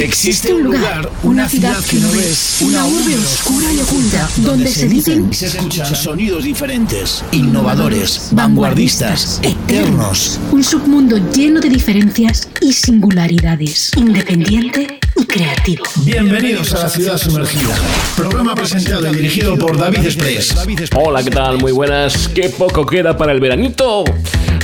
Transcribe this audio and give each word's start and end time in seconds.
Existe 0.00 0.54
un 0.54 0.62
lugar, 0.62 1.10
una 1.24 1.46
ciudad 1.46 1.76
que 1.84 1.98
no 1.98 2.10
ves, 2.12 2.62
una 2.62 2.86
urbe 2.86 3.18
oscura 3.18 3.70
y 3.70 3.80
oculta, 3.80 4.30
donde 4.38 4.72
se 4.72 4.88
dicen 4.88 5.28
y 5.30 5.34
se 5.34 5.48
escuchan 5.48 5.94
sonidos 5.94 6.44
diferentes, 6.44 7.22
innovadores, 7.32 8.30
vanguardistas, 8.32 9.40
eternos. 9.42 10.40
Un 10.52 10.64
submundo 10.64 11.18
lleno 11.34 11.60
de 11.60 11.68
diferencias 11.68 12.48
y 12.62 12.72
singularidades, 12.72 13.90
independiente 13.94 15.00
creativo. 15.26 15.84
Bienvenidos 16.04 16.72
a 16.74 16.84
la 16.84 16.88
ciudad 16.88 17.18
sumergida. 17.18 17.74
Programa 18.16 18.54
presentado 18.54 19.10
y 19.10 19.16
dirigido 19.16 19.56
por 19.56 19.76
David 19.76 20.04
Express. 20.04 20.54
Hola, 20.94 21.22
¿qué 21.22 21.30
tal? 21.30 21.58
Muy 21.58 21.72
buenas. 21.72 22.28
¿Qué 22.28 22.48
poco 22.48 22.86
queda 22.86 23.16
para 23.16 23.32
el 23.32 23.40
veranito? 23.40 24.04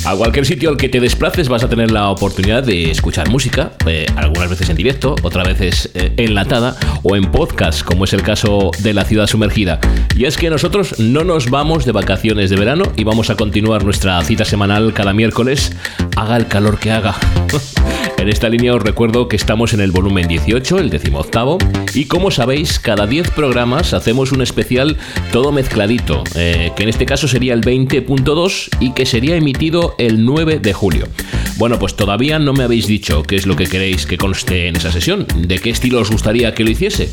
A 0.04 0.14
cualquier 0.14 0.46
sitio 0.46 0.70
al 0.70 0.76
que 0.76 0.88
te 0.88 1.00
desplaces 1.00 1.48
vas 1.48 1.64
a 1.64 1.68
tener 1.68 1.90
la 1.90 2.10
oportunidad 2.10 2.62
de 2.62 2.92
escuchar 2.92 3.28
música, 3.28 3.72
eh, 3.86 4.06
algunas 4.14 4.48
veces 4.48 4.70
en 4.70 4.76
directo, 4.76 5.16
otras 5.22 5.48
veces 5.48 5.90
eh, 5.94 6.12
enlatada 6.16 6.76
o 7.02 7.16
en 7.16 7.30
podcast, 7.32 7.82
como 7.82 8.04
es 8.04 8.12
el 8.12 8.22
caso 8.22 8.70
de 8.78 8.94
la 8.94 9.04
ciudad 9.04 9.26
sumergida. 9.26 9.80
Y 10.14 10.26
es 10.26 10.36
que 10.36 10.48
nosotros 10.48 11.00
no 11.00 11.24
nos 11.24 11.50
vamos 11.50 11.84
de 11.84 11.92
vacaciones 11.92 12.50
de 12.50 12.56
verano 12.56 12.84
y 12.94 13.02
vamos 13.02 13.30
a 13.30 13.34
continuar 13.34 13.84
nuestra 13.84 14.22
cita 14.22 14.44
semanal 14.44 14.92
cada 14.92 15.12
miércoles, 15.12 15.72
haga 16.14 16.36
el 16.36 16.46
calor 16.46 16.78
que 16.78 16.92
haga. 16.92 17.16
En 18.18 18.30
esta 18.30 18.48
línea 18.48 18.74
os 18.74 18.82
recuerdo 18.82 19.28
que 19.28 19.36
estamos 19.36 19.74
en 19.74 19.80
el 19.80 19.90
volumen 19.90 20.26
18, 20.46 20.78
el 20.78 20.90
decimoctavo, 20.90 21.58
y 21.92 22.04
como 22.04 22.30
sabéis, 22.30 22.78
cada 22.78 23.08
10 23.08 23.32
programas 23.32 23.92
hacemos 23.92 24.30
un 24.30 24.42
especial 24.42 24.96
todo 25.32 25.50
mezcladito, 25.50 26.22
eh, 26.36 26.70
que 26.76 26.84
en 26.84 26.88
este 26.88 27.04
caso 27.04 27.26
sería 27.26 27.52
el 27.52 27.62
20.2 27.62 28.68
y 28.78 28.92
que 28.92 29.06
sería 29.06 29.34
emitido 29.34 29.96
el 29.98 30.24
9 30.24 30.60
de 30.60 30.72
julio. 30.72 31.08
Bueno, 31.56 31.80
pues 31.80 31.96
todavía 31.96 32.38
no 32.38 32.52
me 32.52 32.62
habéis 32.62 32.86
dicho 32.86 33.24
qué 33.24 33.34
es 33.34 33.46
lo 33.46 33.56
que 33.56 33.66
queréis 33.66 34.06
que 34.06 34.18
conste 34.18 34.68
en 34.68 34.76
esa 34.76 34.92
sesión, 34.92 35.26
de 35.36 35.58
qué 35.58 35.70
estilo 35.70 36.00
os 36.00 36.12
gustaría 36.12 36.54
que 36.54 36.62
lo 36.62 36.70
hiciese. 36.70 37.10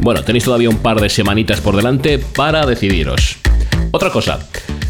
Bueno, 0.00 0.22
tenéis 0.22 0.44
todavía 0.44 0.70
un 0.70 0.78
par 0.78 1.00
de 1.00 1.08
semanitas 1.08 1.60
por 1.60 1.74
delante 1.74 2.20
para 2.20 2.66
decidiros. 2.66 3.38
Otra 3.90 4.10
cosa, 4.10 4.38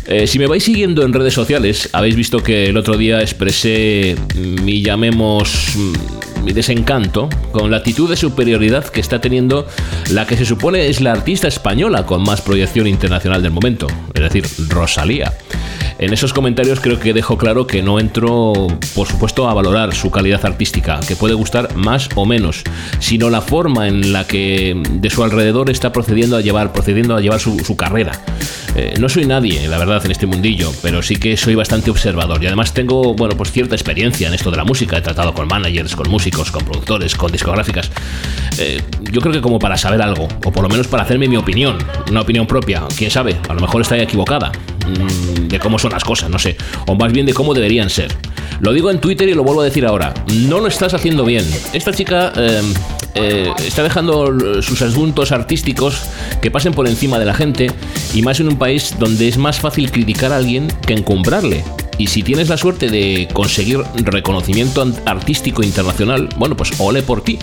eh, 0.09 0.27
si 0.27 0.39
me 0.39 0.47
vais 0.47 0.63
siguiendo 0.63 1.03
en 1.03 1.13
redes 1.13 1.35
sociales, 1.35 1.89
habéis 1.93 2.17
visto 2.17 2.43
que 2.43 2.67
el 2.67 2.77
otro 2.77 2.97
día 2.97 3.21
expresé 3.21 4.17
mi 4.37 4.83
llamemos 4.83 5.75
mm, 5.75 6.45
mi 6.45 6.53
desencanto 6.53 7.29
con 7.51 7.73
la 7.73 7.79
actitud 7.79 8.09
de 8.09 8.17
superioridad 8.17 8.85
que 8.85 9.01
está 9.01 9.21
teniendo 9.21 9.67
la 10.13 10.27
que 10.27 10.37
se 10.37 10.45
supone 10.45 10.87
es 10.87 11.01
la 11.01 11.11
artista 11.11 11.49
española 11.49 12.07
con 12.07 12.23
más 12.23 12.41
proyección 12.41 12.87
internacional 12.87 13.43
del 13.43 13.51
momento, 13.51 13.89
es 14.15 14.23
decir, 14.23 14.47
Rosalía. 14.69 15.33
En 15.99 16.13
esos 16.13 16.35
comentarios 16.35 16.81
creo 16.81 17.01
que 17.01 17.15
dejo 17.15 17.39
claro 17.39 17.67
que 17.67 17.83
no 17.83 17.99
entro, 17.99 18.53
por 18.95 19.09
supuesto, 19.09 19.49
a 19.49 19.55
valorar 19.55 19.95
su 19.95 20.11
calidad 20.11 20.45
artística, 20.45 21.01
que 21.01 21.17
puede 21.17 21.33
gustar 21.33 21.75
más 21.75 22.11
o 22.17 22.27
menos, 22.27 22.65
sino 22.99 23.31
la 23.31 23.41
forma 23.41 23.89
en 23.89 24.13
la 24.13 24.27
que 24.27 24.81
de 24.91 25.11
su 25.11 25.25
alrededor 25.25 25.71
está 25.71 25.93
procediendo 25.93 26.37
a 26.37 26.43
llevar, 26.43 26.73
procediendo 26.73 27.17
a 27.17 27.21
llevar 27.23 27.41
su, 27.41 27.77
carrera. 27.77 28.13
Eh, 28.75 28.95
no 29.01 29.09
soy 29.09 29.25
nadie, 29.25 29.67
la 29.69 29.79
verdad, 29.79 30.05
en 30.05 30.11
este 30.11 30.27
mundillo, 30.27 30.71
pero 30.83 31.01
sí 31.01 31.17
que 31.17 31.35
soy 31.39 31.55
bastante 31.55 31.91
observador 31.91 32.43
y 32.43 32.47
además 32.47 32.75
tengo, 32.75 33.15
bueno, 33.15 33.35
pues 33.35 33.51
cierta 33.51 33.75
experiencia 33.75 34.29
en 34.29 34.35
esto 34.35 34.51
de 34.51 34.59
la 34.59 34.65
música. 34.65 34.99
He 34.99 35.03
tratado 35.03 35.33
con 35.33 35.49
managers, 35.49 35.97
con 35.97 36.11
músicos, 36.11 36.51
con 36.51 36.63
productores, 36.63 37.15
con 37.15 37.33
discográficas. 37.33 37.91
Eh, 38.59 38.83
yo 39.11 39.23
creo 39.23 39.33
que 39.33 39.41
como 39.41 39.59
para 39.59 39.79
saber 39.79 40.03
algo, 40.03 40.29
o 40.45 40.53
por 40.53 40.63
lo 40.63 40.69
menos 40.69 40.89
para 40.89 41.05
hacerme 41.05 41.27
mi 41.27 41.39
opinión, 41.39 41.79
una 42.11 42.21
opinión 42.21 42.47
propia, 42.47 42.83
quién 42.99 43.11
sabe, 43.11 43.39
a 43.49 43.55
lo 43.55 43.61
mejor 43.63 43.81
está 43.81 43.97
equivocada. 43.97 44.53
Mm, 44.87 45.49
de 45.49 45.59
cómo 45.59 45.79
son 45.79 45.93
las 45.93 46.05
cosas, 46.05 46.31
no 46.31 46.39
sé, 46.39 46.57
o 46.87 46.95
más 46.95 47.13
bien 47.13 47.27
de 47.27 47.35
cómo 47.35 47.55
deberían 47.55 47.91
ser. 47.91 48.15
Lo 48.61 48.73
digo 48.73 48.91
en 48.91 49.01
Twitter 49.01 49.29
y 49.29 49.35
lo 49.35 49.43
vuelvo 49.43 49.61
a 49.61 49.65
decir 49.65 49.85
ahora, 49.85 50.15
no 50.33 50.61
lo 50.61 50.69
estás 50.69 50.95
haciendo 50.95 51.25
bien. 51.25 51.45
Esta 51.73 51.93
chica 51.93 52.33
eh, 52.37 52.63
eh, 53.15 53.53
está 53.67 53.83
dejando 53.83 54.63
sus 54.63 54.81
asuntos 54.83 55.33
artísticos 55.33 56.03
que 56.41 56.51
pasen 56.51 56.73
por 56.73 56.89
encima 56.89 57.19
de 57.19 57.25
la 57.25 57.35
gente 57.35 57.71
y 58.15 58.23
más 58.23 58.41
en 58.41 58.49
un 58.49 58.57
país 58.57 58.95
donde 58.99 59.29
es 59.29 59.37
más 59.37 59.61
fácil 59.61 59.91
criticar 59.91 60.33
a 60.33 60.37
alguien 60.37 60.69
que 60.87 60.95
encumbrarle. 60.95 61.65
Y 61.99 62.09
si 62.09 62.23
tienes 62.23 62.49
la 62.49 62.57
suerte 62.57 62.89
de 62.89 63.29
conseguir 63.33 63.83
reconocimiento 63.97 64.87
artístico 65.07 65.63
internacional, 65.63 66.29
bueno, 66.37 66.57
pues 66.57 66.73
ole 66.79 67.03
por 67.03 67.23
ti 67.23 67.39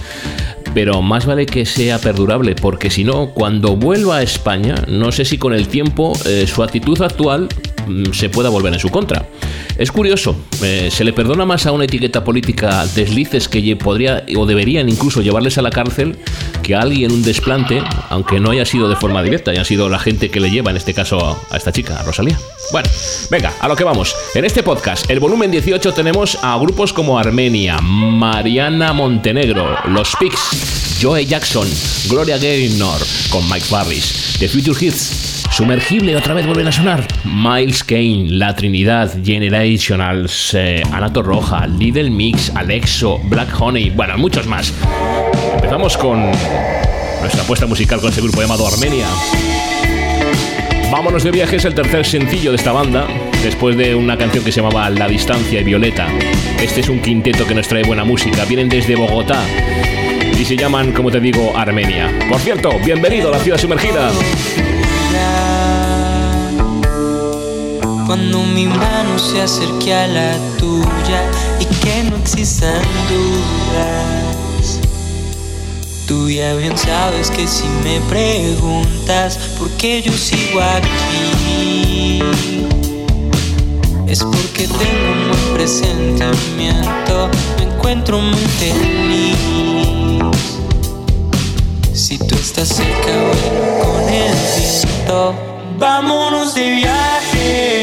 pero 0.74 1.02
más 1.02 1.26
vale 1.26 1.46
que 1.46 1.66
sea 1.66 2.00
perdurable, 2.00 2.56
porque 2.56 2.90
si 2.90 3.04
no, 3.04 3.30
cuando 3.30 3.76
vuelva 3.76 4.18
a 4.18 4.24
España, 4.24 4.76
no 4.88 5.12
sé 5.12 5.26
si 5.26 5.38
con 5.38 5.54
el 5.54 5.68
tiempo 5.68 6.14
eh, 6.26 6.46
su 6.48 6.64
actitud 6.64 7.02
actual 7.02 7.48
mm, 7.88 8.12
se 8.12 8.30
pueda 8.30 8.50
volver 8.50 8.74
en 8.74 8.80
su 8.80 8.90
contra. 8.90 9.26
Es 9.78 9.92
curioso, 9.92 10.36
eh, 10.62 10.90
se 10.92 11.04
le 11.04 11.14
perdona 11.14 11.46
más 11.46 11.66
a 11.66 11.72
una 11.72 11.86
etiqueta 11.86 12.24
política 12.24 12.86
deslices 12.94 13.48
que 13.48 13.76
podría 13.76 14.24
o 14.38 14.46
deberían 14.46 14.88
incluso 14.88 15.22
llevarles 15.22 15.58
a 15.58 15.64
la 15.64 15.72
cárcel 15.72 16.16
que 16.62 16.76
a 16.76 16.82
alguien 16.82 17.12
un 17.12 17.24
desplante, 17.24 17.82
aunque 18.10 18.40
no 18.40 18.52
haya 18.52 18.66
sido 18.66 18.88
de 18.88 18.96
forma 18.96 19.24
directa, 19.24 19.52
haya 19.52 19.66
sido 19.66 19.90
la 19.90 19.98
gente 19.98 20.30
que 20.30 20.40
le 20.40 20.52
lleva, 20.52 20.70
en 20.70 20.78
este 20.78 20.94
caso 20.94 21.40
a 21.50 21.58
esta 21.58 21.72
chica, 21.72 22.00
a 22.00 22.04
Rosalía. 22.04 22.38
Bueno, 22.72 22.88
venga, 23.32 23.54
a 23.60 23.68
lo 23.68 23.76
que 23.76 23.84
vamos. 23.84 24.16
En 24.36 24.46
este 24.46 24.62
podcast, 24.62 25.10
el 25.10 25.20
volumen 25.20 25.50
18, 25.50 25.92
tenemos 25.94 26.38
a 26.42 26.56
grupos 26.58 26.94
como 26.94 27.18
Armenia, 27.18 27.80
Mariana 27.82 28.94
Montenegro, 28.94 29.76
Los 29.88 30.16
Pigs, 30.18 31.00
Joe 31.02 31.26
Jackson, 31.26 31.68
Gloria 32.10 32.38
Gaynor, 32.38 33.02
con 33.30 33.50
Mike 33.50 33.66
Farris, 33.66 34.36
The 34.40 34.48
Future 34.48 34.86
Hits, 34.86 35.43
Sumergible, 35.54 36.16
otra 36.16 36.34
vez 36.34 36.48
vuelven 36.48 36.68
a 36.68 36.72
sonar. 36.72 37.08
Miles 37.24 37.84
Kane, 37.84 38.26
La 38.28 38.56
Trinidad, 38.56 39.12
Generationals, 39.24 40.56
eh, 40.56 40.82
Anato 40.92 41.22
Roja, 41.22 41.68
Lidl 41.68 42.10
Mix, 42.10 42.50
Alexo, 42.56 43.20
Black 43.26 43.50
Honey, 43.62 43.92
bueno, 43.92 44.18
muchos 44.18 44.48
más. 44.48 44.74
Empezamos 45.54 45.96
con 45.96 46.24
nuestra 47.22 47.44
apuesta 47.44 47.68
musical 47.68 48.00
con 48.00 48.10
este 48.10 48.22
grupo 48.24 48.42
llamado 48.42 48.68
Armenia. 48.68 49.06
Vámonos 50.92 51.24
de 51.24 51.30
viaje 51.30 51.58
es 51.58 51.66
el 51.66 51.76
tercer 51.76 52.04
sencillo 52.04 52.50
de 52.50 52.58
esta 52.58 52.72
banda, 52.72 53.06
después 53.44 53.78
de 53.78 53.94
una 53.94 54.18
canción 54.18 54.44
que 54.44 54.52
se 54.52 54.60
llamaba 54.60 54.90
La 54.90 55.08
Distancia 55.08 55.62
y 55.62 55.64
Violeta. 55.64 56.08
Este 56.60 56.82
es 56.82 56.90
un 56.90 57.00
quinteto 57.00 57.46
que 57.46 57.54
nos 57.54 57.68
trae 57.68 57.84
buena 57.84 58.04
música, 58.04 58.44
vienen 58.46 58.70
desde 58.70 58.96
Bogotá 58.96 59.44
y 60.44 60.46
se 60.46 60.58
llaman, 60.58 60.92
como 60.92 61.12
te 61.12 61.20
digo, 61.20 61.56
Armenia. 61.56 62.12
Por 62.28 62.40
cierto, 62.40 62.72
bienvenido 62.84 63.30
a 63.30 63.38
la 63.38 63.40
ciudad 63.40 63.58
sumergida. 63.58 64.12
Cuando 68.14 68.44
mi 68.44 68.68
mano 68.68 69.18
se 69.18 69.42
acerque 69.42 69.92
a 69.92 70.06
la 70.06 70.38
tuya 70.60 71.32
y 71.60 71.66
que 71.66 72.04
no 72.04 72.18
existan 72.18 72.80
dudas 73.10 74.80
Tú 76.08 76.30
ya 76.30 76.54
bien 76.54 76.78
sabes 76.78 77.32
que 77.32 77.48
si 77.48 77.64
me 77.84 78.00
preguntas 78.02 79.40
por 79.58 79.68
qué 79.78 80.04
yo 80.04 80.12
sigo 80.12 80.62
aquí, 80.62 82.22
es 84.08 84.24
porque 84.24 84.68
tengo 84.68 85.12
un 85.12 85.30
buen 85.32 85.54
presentimiento, 85.56 87.32
me 87.58 87.64
encuentro 87.64 88.20
muy 88.20 88.46
feliz. 88.60 89.38
Si 91.94 92.20
tú 92.20 92.36
estás 92.36 92.68
cerca, 92.68 93.12
bueno, 93.12 93.80
con 93.82 94.08
el 94.14 94.36
viento, 94.56 95.34
vámonos 95.80 96.54
de 96.54 96.70
viaje. 96.70 97.83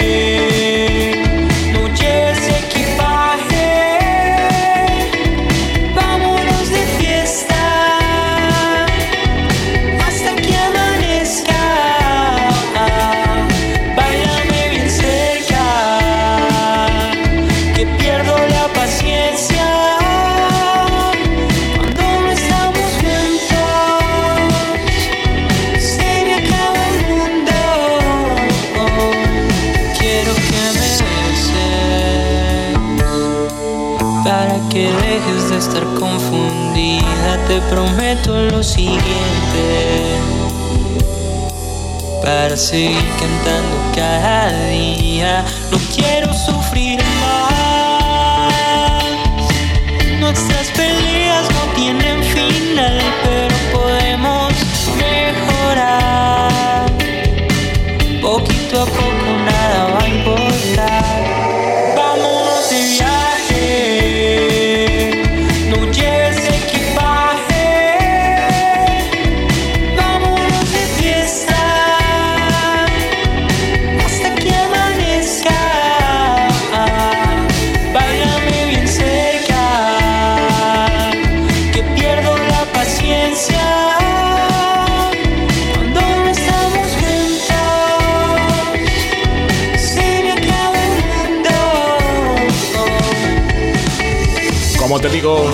Seguir 42.70 43.04
cantando 43.18 43.76
cada 43.96 44.68
día, 44.68 45.44
no 45.72 45.78
quiero 45.92 46.32
sufrir 46.32 46.59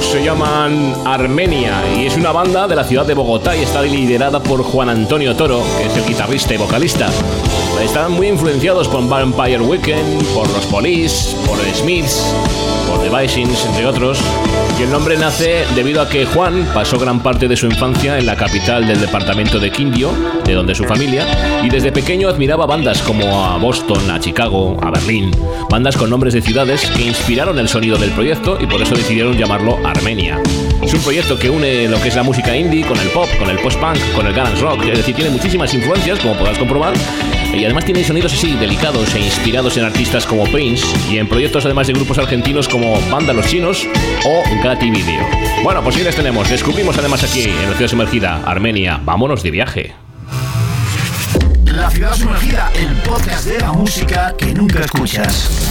se 0.07 0.23
llaman 0.23 0.95
Armenia 1.05 1.83
y 1.97 2.07
es 2.07 2.17
una 2.17 2.31
banda 2.31 2.69
de 2.69 2.77
la 2.77 2.85
ciudad 2.85 3.05
de 3.05 3.15
Bogotá 3.15 3.57
y 3.57 3.63
está 3.63 3.83
liderada 3.83 4.41
por 4.41 4.63
Juan 4.63 4.89
Antonio 4.89 5.35
Toro, 5.35 5.63
que 5.79 5.87
es 5.87 5.97
el 5.97 6.07
guitarrista 6.07 6.55
y 6.55 6.59
vocalista. 6.59 7.09
Están 7.83 8.13
muy 8.13 8.29
influenciados 8.29 8.87
por 8.89 9.07
Vampire 9.09 9.61
Weekend, 9.61 10.25
por 10.29 10.49
los 10.51 10.65
Police, 10.67 11.37
por 11.47 11.59
Smiths, 11.75 12.33
por 12.89 13.01
The 13.01 13.11
Visings, 13.11 13.65
entre 13.67 13.87
otros. 13.87 14.21
Y 14.79 14.83
el 14.83 14.91
nombre 14.91 15.17
nace 15.17 15.65
debido 15.75 16.03
a 16.03 16.09
que 16.09 16.27
Juan 16.27 16.69
pasó 16.75 16.99
gran 16.99 17.21
parte 17.21 17.49
de 17.49 17.57
su 17.57 17.65
infancia 17.65 18.19
en 18.19 18.27
la 18.27 18.37
capital 18.37 18.87
del 18.87 19.01
departamento 19.01 19.59
de 19.59 19.71
Quindio, 19.71 20.11
de 20.45 20.53
donde 20.53 20.75
su 20.75 20.85
familia, 20.85 21.27
y 21.65 21.71
desde 21.71 21.93
pequeño 21.93 22.29
admiraba 22.29 22.67
bandas 22.67 23.01
como 23.01 23.47
a 23.47 23.57
Boston, 23.57 24.11
a 24.11 24.21
Chicago, 24.21 24.77
a 24.83 24.91
Berlín, 24.91 25.31
bandas 25.71 25.97
con 25.97 26.11
nombres 26.11 26.35
de 26.35 26.43
ciudades 26.43 26.85
que 26.91 27.07
inspiraron 27.07 27.59
el 27.59 27.69
sonido 27.69 27.97
del 27.97 28.11
proyecto 28.11 28.59
y 28.61 28.67
por 28.67 28.83
eso 28.83 28.95
decidieron 28.95 29.39
llamarlo 29.39 29.79
Armenia. 29.83 30.43
Es 30.83 30.93
un 30.93 31.01
proyecto 31.01 31.39
que 31.39 31.49
une 31.49 31.89
lo 31.89 31.99
que 32.01 32.09
es 32.09 32.15
la 32.15 32.23
música 32.23 32.55
indie 32.55 32.85
con 32.85 32.99
el 32.99 33.09
pop, 33.09 33.29
con 33.39 33.49
el 33.49 33.59
post-punk, 33.59 33.99
con 34.15 34.27
el 34.27 34.35
garage 34.35 34.61
rock, 34.61 34.85
es 34.85 34.99
decir, 34.99 35.15
tiene 35.15 35.31
muchísimas 35.31 35.73
influencias, 35.73 36.19
como 36.19 36.35
podrás 36.35 36.59
comprobar, 36.59 36.93
y 37.57 37.65
además 37.65 37.85
tiene 37.85 38.05
sonidos 38.05 38.33
así 38.33 38.55
delicados 38.55 39.15
e 39.15 39.21
inspirados 39.21 39.77
en 39.77 39.85
artistas 39.85 40.27
como 40.27 40.45
Pains 40.45 40.85
y 41.11 41.19
en 41.19 41.29
proyectos 41.29 41.65
además 41.65 41.87
de 41.87 41.95
grupos 41.95 42.19
argentinos 42.19 42.69
como 42.69 43.01
Banda 43.11 43.33
Los 43.33 43.47
Chinos 43.47 43.87
o 44.25 44.43
Gatti 44.63 44.91
Video. 44.91 45.27
Bueno, 45.63 45.83
pues 45.83 45.97
sí 45.97 46.03
les 46.03 46.15
tenemos. 46.15 46.49
Descubrimos 46.49 46.99
además 46.99 47.25
aquí 47.25 47.45
en 47.45 47.71
la 47.71 47.77
ciudad 47.77 47.91
sumergida, 47.91 48.43
Armenia. 48.45 49.01
Vámonos 49.03 49.43
de 49.43 49.51
viaje. 49.51 49.95
La 51.65 51.91
ciudad 51.91 52.15
sumergida, 52.15 52.71
el 52.75 52.95
podcast 53.09 53.47
de 53.47 53.59
la 53.59 53.73
música 53.73 54.35
que 54.37 54.55
nunca 54.55 54.81
escuchas 54.81 55.67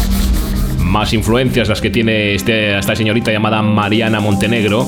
más 0.86 1.14
influencias 1.14 1.68
las 1.68 1.82
que 1.82 1.90
tiene 1.90 2.36
este, 2.36 2.78
esta 2.78 2.96
señorita 2.96 3.32
llamada 3.32 3.62
Mariana 3.62 4.20
Montenegro. 4.20 4.88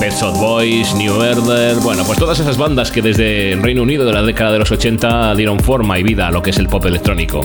Pet 0.00 0.14
Shop 0.14 0.34
Boys, 0.38 0.94
New 0.94 1.12
Order, 1.12 1.76
bueno, 1.76 2.04
pues 2.06 2.18
todas 2.18 2.38
esas 2.40 2.56
bandas 2.56 2.90
que 2.90 3.02
desde 3.02 3.54
Reino 3.60 3.82
Unido 3.82 4.06
de 4.06 4.14
la 4.14 4.22
década 4.22 4.52
de 4.52 4.58
los 4.58 4.70
80 4.70 5.34
dieron 5.34 5.60
forma 5.60 5.98
y 5.98 6.02
vida 6.02 6.28
a 6.28 6.30
lo 6.30 6.42
que 6.42 6.50
es 6.50 6.58
el 6.58 6.68
pop 6.68 6.86
electrónico. 6.86 7.42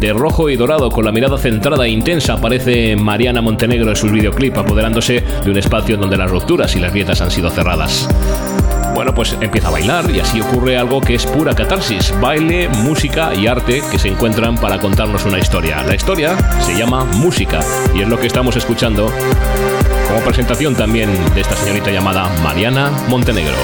De 0.00 0.12
rojo 0.12 0.50
y 0.50 0.56
dorado, 0.56 0.90
con 0.90 1.04
la 1.04 1.12
mirada 1.12 1.38
centrada 1.38 1.86
e 1.86 1.90
intensa, 1.90 2.34
aparece 2.34 2.96
Mariana 2.96 3.40
Montenegro 3.42 3.90
en 3.90 3.96
su 3.96 4.08
videoclip, 4.08 4.58
apoderándose 4.58 5.22
de 5.44 5.50
un 5.50 5.56
espacio 5.56 5.96
donde 5.96 6.16
las 6.16 6.28
rupturas 6.28 6.74
y 6.74 6.80
las 6.80 6.92
grietas 6.92 7.20
han 7.20 7.30
sido 7.30 7.48
cerradas. 7.48 8.08
Bueno, 8.96 9.14
pues 9.14 9.36
empieza 9.40 9.68
a 9.68 9.70
bailar 9.70 10.10
y 10.10 10.18
así 10.18 10.40
ocurre 10.40 10.76
algo 10.76 11.00
que 11.00 11.14
es 11.14 11.26
pura 11.26 11.54
catarsis, 11.54 12.12
baile, 12.20 12.68
música 12.68 13.32
y 13.36 13.46
arte 13.46 13.82
que 13.88 14.00
se 14.00 14.08
encuentran 14.08 14.56
para 14.56 14.80
contarnos 14.80 15.24
una 15.24 15.38
historia. 15.38 15.84
La 15.84 15.94
historia 15.94 16.36
se 16.60 16.76
llama 16.76 17.04
música 17.04 17.60
y 17.94 18.00
es 18.00 18.08
lo 18.08 18.18
que 18.18 18.26
estamos 18.26 18.56
escuchando 18.56 19.12
presentación 20.20 20.74
también 20.74 21.10
de 21.34 21.40
esta 21.40 21.56
señorita 21.56 21.90
llamada 21.90 22.28
Mariana 22.42 22.90
Montenegro. 23.08 23.56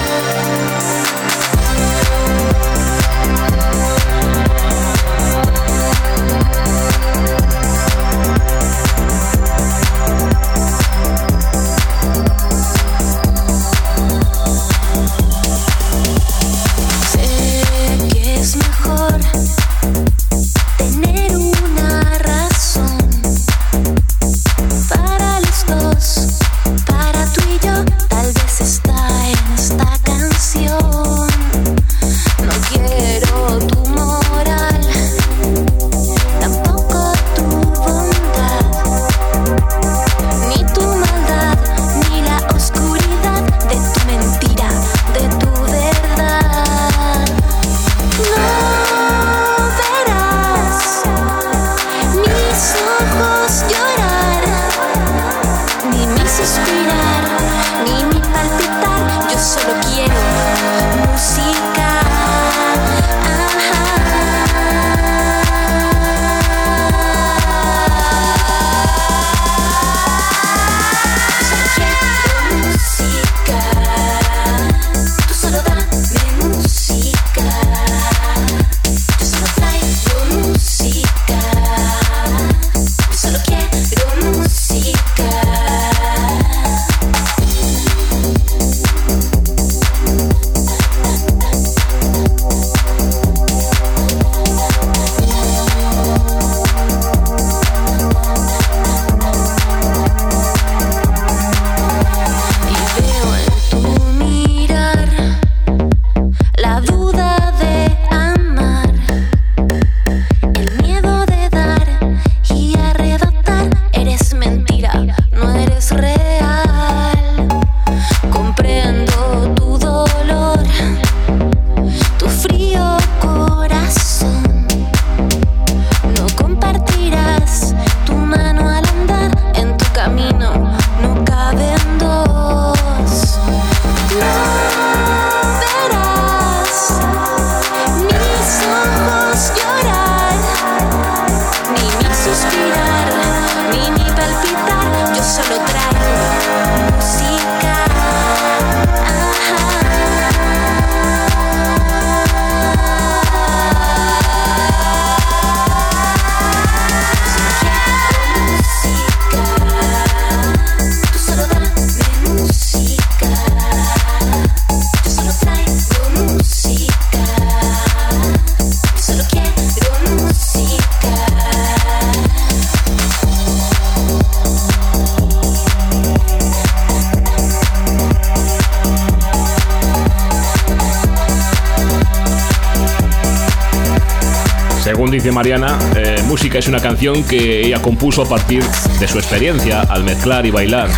Mariana, 185.33 185.79
eh, 185.97 186.23
música 186.27 186.59
es 186.59 186.69
una 186.69 186.81
canción 186.81 187.25
que 187.25 187.67
ella 187.67 187.81
compuso 187.81 188.23
a 188.23 188.29
partir 188.29 188.63
de 188.99 189.09
su 189.09 189.19
experiencia 189.19 189.81
al 189.81 190.05
mezclar 190.05 190.45
y 190.45 190.51
bailar. 190.51 190.89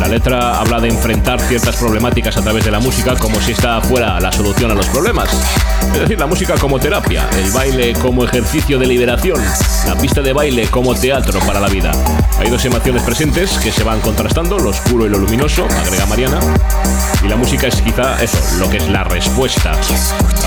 La 0.00 0.08
letra 0.08 0.58
habla 0.58 0.80
de 0.80 0.88
enfrentar 0.88 1.40
ciertas 1.40 1.76
problemáticas 1.76 2.36
a 2.36 2.42
través 2.42 2.64
de 2.64 2.70
la 2.70 2.80
música 2.80 3.14
como 3.14 3.40
si 3.40 3.52
esta 3.52 3.80
fuera 3.80 4.18
la 4.20 4.32
solución 4.32 4.70
a 4.70 4.74
los 4.74 4.86
problemas. 4.86 5.28
Es 5.94 6.00
decir, 6.00 6.18
la 6.18 6.26
música 6.26 6.54
como 6.54 6.80
terapia, 6.80 7.28
el 7.36 7.50
baile 7.52 7.92
como 7.94 8.24
ejercicio 8.24 8.78
de 8.78 8.86
liberación, 8.86 9.40
la 9.86 9.94
pista 9.96 10.22
de 10.22 10.32
baile 10.32 10.66
como 10.68 10.94
teatro 10.94 11.38
para 11.40 11.60
la 11.60 11.68
vida. 11.68 11.92
Hay 12.38 12.50
dos 12.50 12.64
emociones 12.64 13.02
presentes 13.02 13.58
que 13.58 13.70
se 13.70 13.84
van 13.84 14.00
contrastando, 14.00 14.58
lo 14.58 14.70
oscuro 14.70 15.06
y 15.06 15.08
lo 15.08 15.18
luminoso, 15.18 15.66
agrega 15.66 16.06
Mariana. 16.06 16.40
Y 17.22 17.28
la 17.28 17.36
música 17.36 17.68
es 17.68 17.80
quizá 17.80 18.20
eso, 18.22 18.38
lo 18.58 18.68
que 18.68 18.78
es 18.78 18.88
la 18.88 19.04
respuesta. 19.04 19.78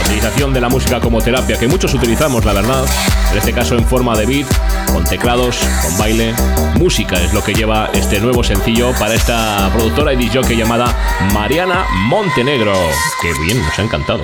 Utilización 0.06 0.54
de 0.54 0.62
la 0.62 0.70
música 0.70 1.00
como 1.00 1.22
terapia, 1.22 1.58
que 1.58 1.68
muchos 1.68 1.94
utilizamos, 1.94 2.46
la 2.46 2.54
verdad, 2.54 2.86
en 3.32 3.38
este 3.38 3.54
caso 3.54 3.76
en 3.76 3.86
forma 3.86 4.16
de 4.16 4.26
beat, 4.26 4.48
con 4.94 5.04
teclados, 5.04 5.58
con 5.82 5.98
baile. 5.98 6.34
Música 6.80 7.22
es 7.22 7.34
lo 7.34 7.44
que 7.44 7.54
lleva 7.54 7.90
este 7.94 8.20
nuevo 8.20 8.44
sencillo 8.44 8.92
para 9.00 9.16
esta 9.16 9.70
productora 9.74 10.14
y 10.14 10.18
DJ 10.18 10.56
llamada 10.56 10.96
Mariana 11.34 11.86
Montenegro. 12.08 12.74
Que 13.22 13.34
bien, 13.44 13.62
nos 13.62 13.78
ha 13.80 13.84
encantado. 13.84 14.24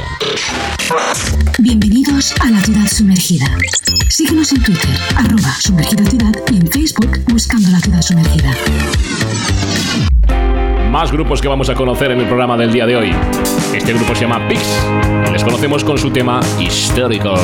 Bienvenidos 1.58 2.34
a 2.42 2.52
la 2.52 2.62
ciudad 2.62 2.88
sumergida. 2.88 3.46
Síguenos 4.10 4.52
en 4.52 4.62
Twitter, 4.64 4.98
arroba 5.16 5.56
sumergida 5.60 6.32
y 6.52 6.58
en 6.58 6.68
Facebook 6.68 7.20
buscando 7.28 7.70
la 7.70 7.80
ciudad 7.80 8.02
sumergida. 8.02 8.52
Más 10.92 11.10
grupos 11.10 11.42
que 11.42 11.48
vamos 11.48 11.70
a 11.70 11.74
conocer 11.74 12.12
en 12.12 12.20
el 12.20 12.26
programa 12.26 12.58
del 12.58 12.74
día 12.74 12.86
de 12.86 12.98
hoy. 12.98 13.16
Este 13.74 13.94
grupo 13.94 14.14
se 14.14 14.28
llama 14.28 14.46
Pix. 14.50 14.62
Les 15.32 15.42
conocemos 15.42 15.86
con 15.86 15.98
su 15.98 16.12
tema 16.12 16.42
Hysterical. 16.60 17.38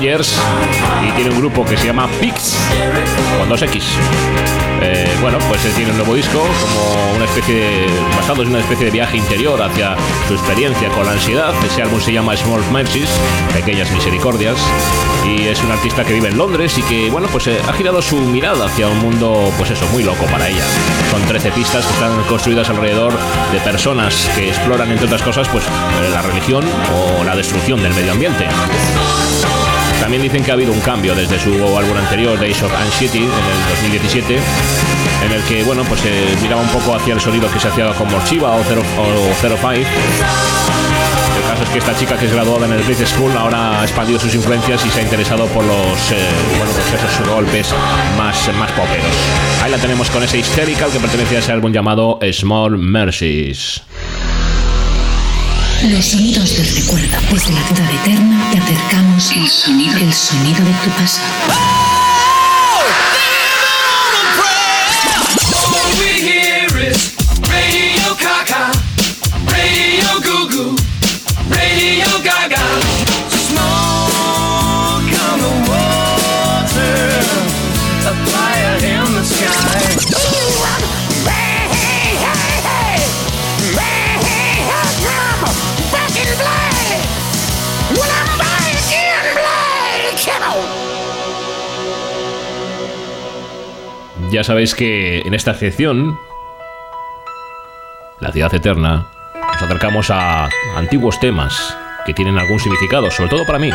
Y 0.00 1.10
tiene 1.12 1.30
un 1.30 1.38
grupo 1.38 1.64
que 1.64 1.76
se 1.76 1.86
llama 1.86 2.08
Pix 2.20 2.56
con 3.38 3.48
dos 3.48 3.62
X. 3.62 3.84
Eh, 4.82 5.16
bueno, 5.22 5.38
pues 5.48 5.62
tiene 5.74 5.90
un 5.90 5.96
nuevo 5.96 6.14
disco 6.14 6.38
como 6.38 7.16
una 7.16 7.24
especie 7.24 7.54
de, 7.54 7.86
basado 8.14 8.42
en 8.42 8.50
una 8.50 8.60
especie 8.60 8.86
de 8.86 8.90
viaje 8.90 9.16
interior 9.16 9.60
hacia 9.62 9.96
su 10.28 10.34
experiencia 10.34 10.88
con 10.90 11.06
la 11.06 11.12
ansiedad. 11.12 11.54
Ese 11.64 11.82
álbum 11.82 12.00
se 12.00 12.12
llama 12.12 12.36
Small 12.36 12.62
Mercies, 12.72 13.08
Pequeñas 13.54 13.90
Misericordias, 13.90 14.58
y 15.24 15.48
es 15.48 15.62
un 15.62 15.70
artista 15.70 16.04
que 16.04 16.12
vive 16.12 16.28
en 16.28 16.36
Londres 16.36 16.76
y 16.78 16.82
que, 16.82 17.10
bueno, 17.10 17.28
pues 17.32 17.46
eh, 17.46 17.58
ha 17.66 17.72
girado 17.72 18.02
su 18.02 18.16
mirada 18.16 18.66
hacia 18.66 18.88
un 18.88 18.98
mundo, 18.98 19.50
pues 19.56 19.70
eso, 19.70 19.86
muy 19.92 20.02
loco 20.02 20.26
para 20.26 20.48
ella. 20.48 20.64
Son 21.10 21.22
13 21.22 21.52
pistas 21.52 21.86
que 21.86 21.92
están 21.94 22.22
construidas 22.24 22.68
alrededor 22.68 23.12
de 23.52 23.60
personas 23.60 24.30
que 24.36 24.48
exploran, 24.48 24.90
entre 24.90 25.06
otras 25.06 25.22
cosas, 25.22 25.48
pues 25.48 25.64
eh, 25.64 26.10
la 26.12 26.22
religión 26.22 26.64
o 26.94 27.24
la 27.24 27.34
destrucción 27.34 27.82
del 27.82 27.94
medio 27.94 28.12
ambiente. 28.12 28.46
También 30.00 30.22
dicen 30.22 30.44
que 30.44 30.50
ha 30.50 30.54
habido 30.54 30.72
un 30.72 30.80
cambio 30.80 31.14
desde 31.14 31.38
su 31.38 31.50
álbum 31.76 31.96
anterior, 31.96 32.38
Days 32.38 32.62
of 32.62 32.72
Anxiety, 32.74 33.18
en 33.18 33.24
el 33.24 33.68
2017, 33.70 34.38
en 35.24 35.32
el 35.32 35.42
que 35.44 35.64
bueno, 35.64 35.82
pues 35.84 36.00
se 36.00 36.10
miraba 36.42 36.62
un 36.62 36.68
poco 36.68 36.94
hacia 36.94 37.14
el 37.14 37.20
sonido 37.20 37.50
que 37.50 37.58
se 37.58 37.68
hacía 37.68 37.92
con 37.94 38.10
Morchiva 38.10 38.52
o 38.52 38.62
Zero, 38.64 38.82
o 38.98 39.34
Zero 39.40 39.56
Five. 39.56 39.86
El 41.36 41.42
caso 41.42 41.62
es 41.64 41.68
que 41.70 41.78
esta 41.78 41.96
chica 41.98 42.16
que 42.16 42.26
es 42.26 42.32
graduada 42.32 42.66
en 42.66 42.72
el 42.72 42.82
Blitz 42.82 43.06
School 43.08 43.32
ahora 43.36 43.80
ha 43.80 43.84
expandido 43.84 44.18
sus 44.18 44.34
influencias 44.34 44.84
y 44.86 44.90
se 44.90 45.00
ha 45.00 45.02
interesado 45.02 45.46
por 45.46 45.64
los 45.64 46.12
eh, 46.12 46.28
bueno, 46.56 46.72
pues 46.72 47.12
esos 47.12 47.28
golpes 47.28 47.74
más, 48.16 48.54
más 48.54 48.70
poperos. 48.72 49.14
Ahí 49.62 49.70
la 49.70 49.78
tenemos 49.78 50.10
con 50.10 50.22
ese 50.22 50.38
Hysterical 50.38 50.90
que 50.90 50.98
pertenece 50.98 51.36
a 51.36 51.38
ese 51.40 51.52
álbum 51.52 51.72
llamado 51.72 52.18
Small 52.32 52.78
Mercies. 52.78 53.82
Los 55.90 56.06
sonidos 56.06 56.56
del 56.56 56.66
recuerdo. 56.74 57.16
Desde 57.30 57.52
la 57.52 57.62
ciudad 57.68 57.94
eterna 58.02 58.50
te 58.50 58.58
acercamos 58.58 59.30
el 59.30 59.46
sonido, 59.46 59.96
el 59.96 60.12
sonido 60.12 60.64
de 60.64 60.72
tu 60.82 60.90
pasado. 60.90 61.65
Ya 94.30 94.44
sabéis 94.44 94.74
que 94.74 95.20
en 95.20 95.34
esta 95.34 95.54
sección, 95.54 96.18
La 98.20 98.32
Ciudad 98.32 98.52
Eterna, 98.52 99.06
nos 99.34 99.62
acercamos 99.62 100.10
a 100.10 100.48
antiguos 100.76 101.18
temas 101.20 101.76
que 102.04 102.12
tienen 102.12 102.38
algún 102.38 102.58
significado, 102.60 103.10
sobre 103.10 103.30
todo 103.30 103.46
para 103.46 103.58
mí. 103.58 103.70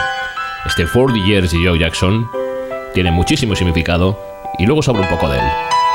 Este 0.65 0.85
40 0.85 1.25
Years 1.25 1.51
de 1.51 1.57
Joe 1.65 1.79
Jackson 1.79 2.29
tiene 2.93 3.11
muchísimo 3.11 3.55
significado 3.55 4.19
y 4.59 4.65
luego 4.65 4.81
os 4.81 4.89
hablo 4.89 5.01
un 5.01 5.09
poco 5.09 5.29
de 5.29 5.39
él. 5.39 5.45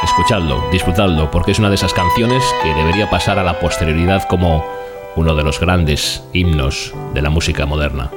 escuchadlo, 0.03 0.69
disfrutadlo, 0.73 1.31
porque 1.31 1.53
es 1.53 1.59
una 1.59 1.69
de 1.69 1.77
esas 1.77 1.93
canciones 1.93 2.43
que 2.63 2.75
debería 2.75 3.09
pasar 3.09 3.39
a 3.39 3.45
la 3.45 3.61
posterioridad 3.61 4.27
como 4.27 4.65
uno 5.17 5.35
de 5.35 5.45
los 5.45 5.61
grandes 5.61 6.25
himnos 6.33 6.93
de 7.15 7.23
la 7.23 7.31
música 7.31 7.67
moderna. 7.67 8.11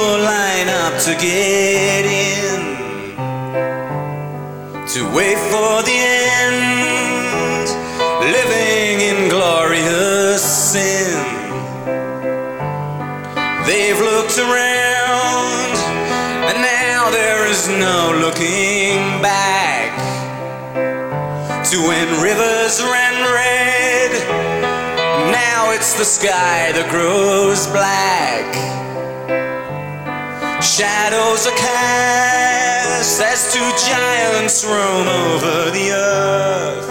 Line 0.00 0.68
up 0.68 0.98
to 1.02 1.12
get 1.14 2.04
in, 2.04 2.60
to 4.86 5.00
wait 5.14 5.38
for 5.52 5.82
the 5.82 5.98
end, 6.40 7.68
living 8.20 9.00
in 9.00 9.28
glorious 9.28 10.42
sin. 10.42 11.16
They've 13.66 13.98
looked 13.98 14.38
around, 14.38 15.76
and 16.48 16.58
now 16.62 17.10
there 17.10 17.46
is 17.46 17.68
no 17.68 18.12
looking 18.20 19.20
back 19.22 19.90
to 21.70 21.76
when 21.86 22.08
rivers 22.22 22.80
ran 22.82 23.16
red. 23.32 24.12
Now 25.30 25.70
it's 25.72 25.94
the 25.94 26.04
sky 26.04 26.72
that 26.72 26.90
grows 26.90 27.66
black. 27.68 28.89
Shadows 30.62 31.46
are 31.46 31.56
cast 31.56 33.22
as 33.22 33.50
two 33.50 33.60
giants 33.88 34.62
roam 34.62 35.08
over 35.08 35.70
the 35.70 35.90
earth. 35.90 36.88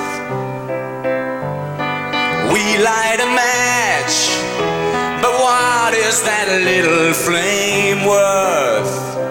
We 2.51 2.77
light 2.83 3.19
a 3.21 3.27
match, 3.27 4.29
but 5.21 5.33
what 5.33 5.93
is 5.93 6.23
that 6.23 6.47
little 6.63 7.13
flame 7.13 8.07
worth? 8.07 9.28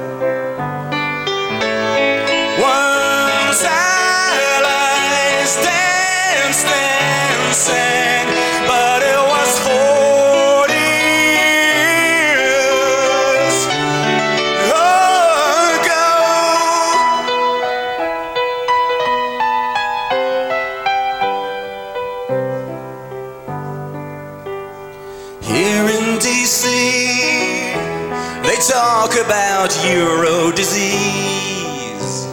About 29.24 29.74
Euro 29.84 30.52
disease 30.52 32.26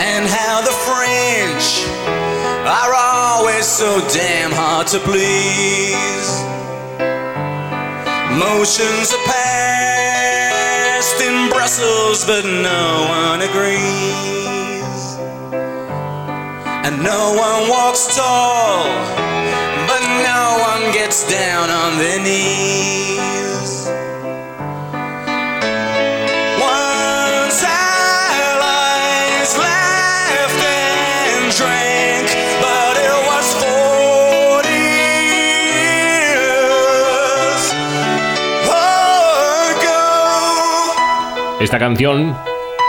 and 0.00 0.24
how 0.26 0.62
the 0.62 0.72
French 0.88 1.84
are 2.66 2.94
always 2.94 3.66
so 3.66 4.00
damn 4.08 4.50
hard 4.52 4.86
to 4.88 4.98
please. 5.00 6.42
Motions 8.38 9.12
are 9.12 9.24
passed 9.26 11.20
in 11.20 11.48
Brussels, 11.50 12.24
but 12.24 12.44
no 12.44 13.06
one 13.08 13.42
agrees. 13.42 15.16
And 16.86 17.02
no 17.02 17.34
one 17.36 17.68
walks 17.68 18.16
tall, 18.16 18.84
but 19.86 20.02
no 20.22 20.58
one 20.68 20.92
gets 20.92 21.28
down 21.30 21.68
on 21.70 21.98
their 21.98 22.20
knees. 22.22 23.55
Esta 41.66 41.80
canción, 41.80 42.38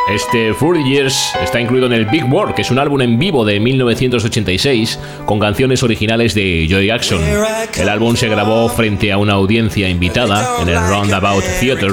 este 0.10 0.54
40 0.54 0.88
Years, 0.88 1.34
está 1.43 1.60
incluido 1.60 1.88
en 1.88 1.93
el 1.93 2.06
Big 2.06 2.24
World, 2.24 2.56
que 2.56 2.62
es 2.62 2.72
un 2.72 2.80
álbum 2.80 3.02
en 3.02 3.20
vivo 3.20 3.43
de 3.43 3.60
1986 3.60 5.00
con 5.26 5.39
canciones 5.39 5.84
originales 5.84 6.34
de 6.34 6.65
Joy 6.70 6.88
Jackson. 6.88 7.20
El 7.78 7.89
álbum 7.89 8.15
se 8.15 8.30
grabó 8.30 8.70
frente 8.70 9.12
a 9.12 9.17
una 9.17 9.34
audiencia 9.34 9.89
invitada 9.89 10.62
en 10.62 10.70
el 10.70 10.80
Roundabout 10.80 11.43
Theater 11.60 11.91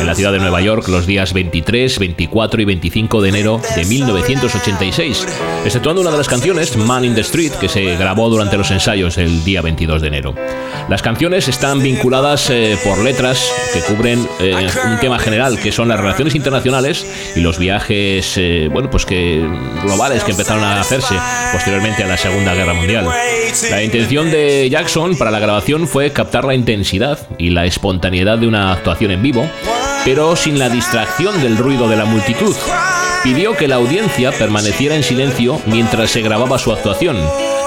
en 0.00 0.06
la 0.06 0.14
ciudad 0.14 0.32
de 0.32 0.38
Nueva 0.38 0.60
York 0.60 0.88
los 0.88 1.06
días 1.06 1.32
23, 1.32 1.98
24 1.98 2.62
y 2.62 2.64
25 2.64 3.22
de 3.22 3.28
enero 3.28 3.60
de 3.76 3.84
1986, 3.84 5.26
exceptuando 5.64 6.00
una 6.00 6.10
de 6.10 6.18
las 6.18 6.28
canciones, 6.28 6.76
Man 6.76 7.04
in 7.04 7.14
the 7.14 7.20
Street, 7.20 7.52
que 7.60 7.68
se 7.68 7.96
grabó 7.96 8.28
durante 8.28 8.56
los 8.56 8.70
ensayos 8.70 9.18
el 9.18 9.44
día 9.44 9.62
22 9.62 10.02
de 10.02 10.08
enero. 10.08 10.34
Las 10.88 11.02
canciones 11.02 11.48
están 11.48 11.80
vinculadas 11.80 12.50
eh, 12.50 12.76
por 12.84 12.98
letras 12.98 13.52
que 13.72 13.80
cubren 13.80 14.26
eh, 14.40 14.68
un 14.90 14.98
tema 15.00 15.18
general, 15.18 15.58
que 15.60 15.70
son 15.70 15.88
las 15.88 16.00
relaciones 16.00 16.34
internacionales 16.34 17.06
y 17.36 17.40
los 17.40 17.51
viajes, 17.58 18.34
eh, 18.36 18.68
bueno, 18.70 18.90
pues 18.90 19.06
que 19.06 19.46
globales 19.82 20.24
que 20.24 20.32
empezaron 20.32 20.64
a 20.64 20.80
hacerse 20.80 21.14
posteriormente 21.52 22.02
a 22.04 22.06
la 22.06 22.16
Segunda 22.16 22.54
Guerra 22.54 22.74
Mundial. 22.74 23.08
La 23.70 23.82
intención 23.82 24.30
de 24.30 24.68
Jackson 24.70 25.16
para 25.16 25.30
la 25.30 25.38
grabación 25.38 25.88
fue 25.88 26.12
captar 26.12 26.44
la 26.44 26.54
intensidad 26.54 27.18
y 27.38 27.50
la 27.50 27.64
espontaneidad 27.64 28.38
de 28.38 28.46
una 28.46 28.72
actuación 28.72 29.10
en 29.10 29.22
vivo, 29.22 29.48
pero 30.04 30.36
sin 30.36 30.58
la 30.58 30.68
distracción 30.68 31.40
del 31.42 31.56
ruido 31.56 31.88
de 31.88 31.96
la 31.96 32.04
multitud. 32.04 32.54
Pidió 33.22 33.56
que 33.56 33.68
la 33.68 33.76
audiencia 33.76 34.32
permaneciera 34.32 34.96
en 34.96 35.04
silencio 35.04 35.60
mientras 35.66 36.10
se 36.10 36.22
grababa 36.22 36.58
su 36.58 36.72
actuación. 36.72 37.16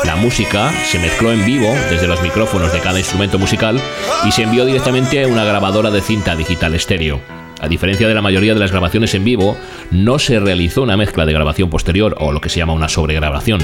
La 0.03 0.17
música 0.17 0.73
se 0.83 0.99
mezcló 0.99 1.31
en 1.31 1.45
vivo 1.45 1.73
desde 1.89 2.07
los 2.07 2.21
micrófonos 2.21 2.73
de 2.73 2.79
cada 2.79 2.99
instrumento 2.99 3.39
musical 3.39 3.81
y 4.27 4.31
se 4.31 4.43
envió 4.43 4.65
directamente 4.65 5.23
a 5.23 5.27
una 5.27 5.45
grabadora 5.45 5.91
de 5.91 6.01
cinta 6.01 6.35
digital 6.35 6.75
estéreo. 6.75 7.44
A 7.61 7.67
diferencia 7.67 8.07
de 8.07 8.13
la 8.13 8.21
mayoría 8.21 8.53
de 8.53 8.59
las 8.59 8.71
grabaciones 8.71 9.13
en 9.15 9.23
vivo, 9.23 9.57
no 9.91 10.19
se 10.19 10.39
realizó 10.39 10.83
una 10.83 10.97
mezcla 10.97 11.25
de 11.25 11.33
grabación 11.33 11.69
posterior 11.69 12.15
o 12.19 12.31
lo 12.31 12.41
que 12.41 12.49
se 12.49 12.59
llama 12.59 12.73
una 12.73 12.89
sobregrabación. 12.89 13.61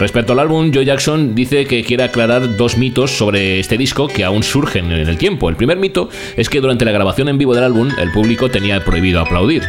Respecto 0.00 0.32
al 0.32 0.40
álbum, 0.40 0.72
Joe 0.74 0.84
Jackson 0.84 1.36
dice 1.36 1.66
que 1.66 1.84
quiere 1.84 2.02
aclarar 2.02 2.56
dos 2.56 2.76
mitos 2.76 3.12
sobre 3.12 3.60
este 3.60 3.78
disco 3.78 4.08
que 4.08 4.24
aún 4.24 4.42
surgen 4.42 4.90
en 4.90 5.08
el 5.08 5.18
tiempo. 5.18 5.48
El 5.48 5.56
primer 5.56 5.78
mito 5.78 6.08
es 6.36 6.48
que 6.48 6.60
durante 6.60 6.84
la 6.84 6.90
grabación 6.90 7.28
en 7.28 7.38
vivo 7.38 7.54
del 7.54 7.64
álbum 7.64 7.88
el 7.98 8.10
público 8.10 8.50
tenía 8.50 8.84
prohibido 8.84 9.20
aplaudir. 9.20 9.62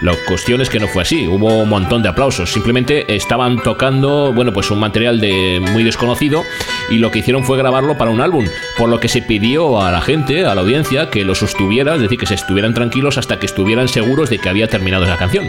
La 0.00 0.14
cuestión 0.26 0.60
es 0.60 0.70
que 0.70 0.78
no 0.78 0.86
fue 0.86 1.02
así, 1.02 1.26
hubo 1.26 1.62
un 1.62 1.68
montón 1.68 2.02
de 2.02 2.08
aplausos, 2.08 2.52
simplemente 2.52 3.16
estaban 3.16 3.60
tocando, 3.62 4.32
bueno, 4.32 4.52
pues 4.52 4.70
un 4.70 4.78
material 4.78 5.20
de 5.20 5.60
muy 5.72 5.82
desconocido 5.82 6.44
y 6.88 6.98
lo 6.98 7.10
que 7.10 7.18
hicieron 7.18 7.42
fue 7.42 7.58
grabarlo 7.58 7.98
para 7.98 8.12
un 8.12 8.20
álbum, 8.20 8.46
por 8.76 8.88
lo 8.88 9.00
que 9.00 9.08
se 9.08 9.22
pidió 9.22 9.82
a 9.82 9.90
la 9.90 10.00
gente, 10.00 10.46
a 10.46 10.54
la 10.54 10.60
audiencia, 10.60 11.10
que 11.10 11.24
lo 11.24 11.34
sostuviera, 11.34 11.96
es 11.96 12.00
decir, 12.00 12.18
que 12.18 12.26
se 12.26 12.34
estuvieran 12.34 12.74
tranquilos 12.74 13.18
hasta 13.18 13.40
que 13.40 13.46
estuvieran 13.46 13.88
seguros 13.88 14.30
de 14.30 14.38
que 14.38 14.48
había 14.48 14.68
terminado 14.68 15.04
esa 15.04 15.16
canción. 15.16 15.46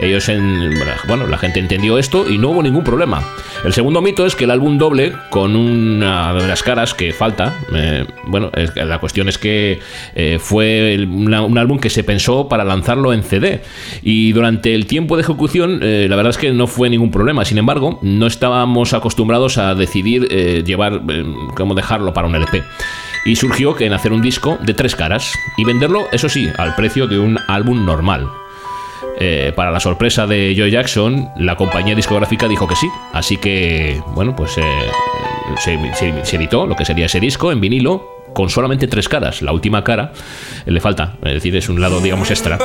Ellos, 0.00 0.28
en, 0.28 0.70
bueno, 1.06 1.26
la 1.26 1.38
gente 1.38 1.60
entendió 1.60 1.98
esto 1.98 2.28
y 2.28 2.38
no 2.38 2.50
hubo 2.50 2.62
ningún 2.62 2.84
problema. 2.84 3.22
El 3.64 3.72
segundo 3.72 4.02
mito 4.02 4.26
es 4.26 4.34
que 4.34 4.44
el 4.44 4.50
álbum 4.50 4.76
doble, 4.76 5.12
con 5.30 5.54
una 5.54 6.34
de 6.34 6.48
las 6.48 6.62
caras 6.62 6.94
que 6.94 7.12
falta, 7.12 7.54
eh, 7.74 8.04
bueno, 8.24 8.50
la 8.74 8.98
cuestión 8.98 9.28
es 9.28 9.38
que 9.38 9.78
eh, 10.16 10.38
fue 10.40 11.06
un 11.08 11.58
álbum 11.58 11.78
que 11.78 11.88
se 11.88 12.02
pensó 12.02 12.48
para 12.48 12.64
lanzarlo 12.64 13.12
en 13.12 13.22
CD 13.22 13.62
y 14.02 14.32
durante 14.32 14.74
el 14.74 14.86
tiempo 14.86 15.16
de 15.16 15.22
ejecución, 15.22 15.78
eh, 15.82 16.06
la 16.08 16.16
verdad 16.16 16.30
es 16.30 16.38
que 16.38 16.50
no 16.50 16.66
fue 16.66 16.90
ningún 16.90 17.12
problema. 17.12 17.44
Sin 17.44 17.58
embargo, 17.58 18.00
no 18.02 18.26
estábamos 18.26 18.94
acostumbrados 18.94 19.58
a 19.58 19.74
decidir 19.74 20.26
llevar, 20.64 21.02
cómo 21.54 21.74
dejarlo 21.74 22.12
para 22.12 22.26
un 22.26 22.34
LP. 22.34 22.62
Y 23.24 23.36
surgió 23.36 23.76
que 23.76 23.86
en 23.86 23.92
hacer 23.92 24.12
un 24.12 24.22
disco 24.22 24.58
de 24.60 24.74
tres 24.74 24.96
caras 24.96 25.32
y 25.56 25.64
venderlo, 25.64 26.08
eso 26.10 26.28
sí, 26.28 26.48
al 26.58 26.74
precio 26.74 27.06
de 27.06 27.20
un 27.20 27.38
álbum 27.46 27.84
normal. 27.84 28.28
Eh, 29.24 29.52
para 29.54 29.70
la 29.70 29.78
sorpresa 29.78 30.26
de 30.26 30.52
Joe 30.58 30.68
Jackson, 30.68 31.30
la 31.36 31.54
compañía 31.54 31.94
discográfica 31.94 32.48
dijo 32.48 32.66
que 32.66 32.74
sí. 32.74 32.88
Así 33.12 33.36
que, 33.36 34.00
bueno, 34.16 34.34
pues 34.34 34.58
eh, 34.58 34.62
se, 35.58 35.78
se- 35.94 36.24
se 36.24 36.36
editó 36.36 36.66
lo 36.66 36.74
que 36.74 36.84
sería 36.84 37.06
ese 37.06 37.20
disco 37.20 37.52
en 37.52 37.60
vinilo 37.60 38.02
con 38.32 38.50
solamente 38.50 38.86
tres 38.86 39.08
caras. 39.08 39.42
La 39.42 39.52
última 39.52 39.84
cara 39.84 40.12
eh, 40.66 40.70
le 40.70 40.80
falta, 40.80 41.16
es 41.24 41.34
decir, 41.34 41.54
es 41.56 41.68
un 41.68 41.80
lado, 41.80 42.00
digamos, 42.00 42.30
extra. 42.30 42.58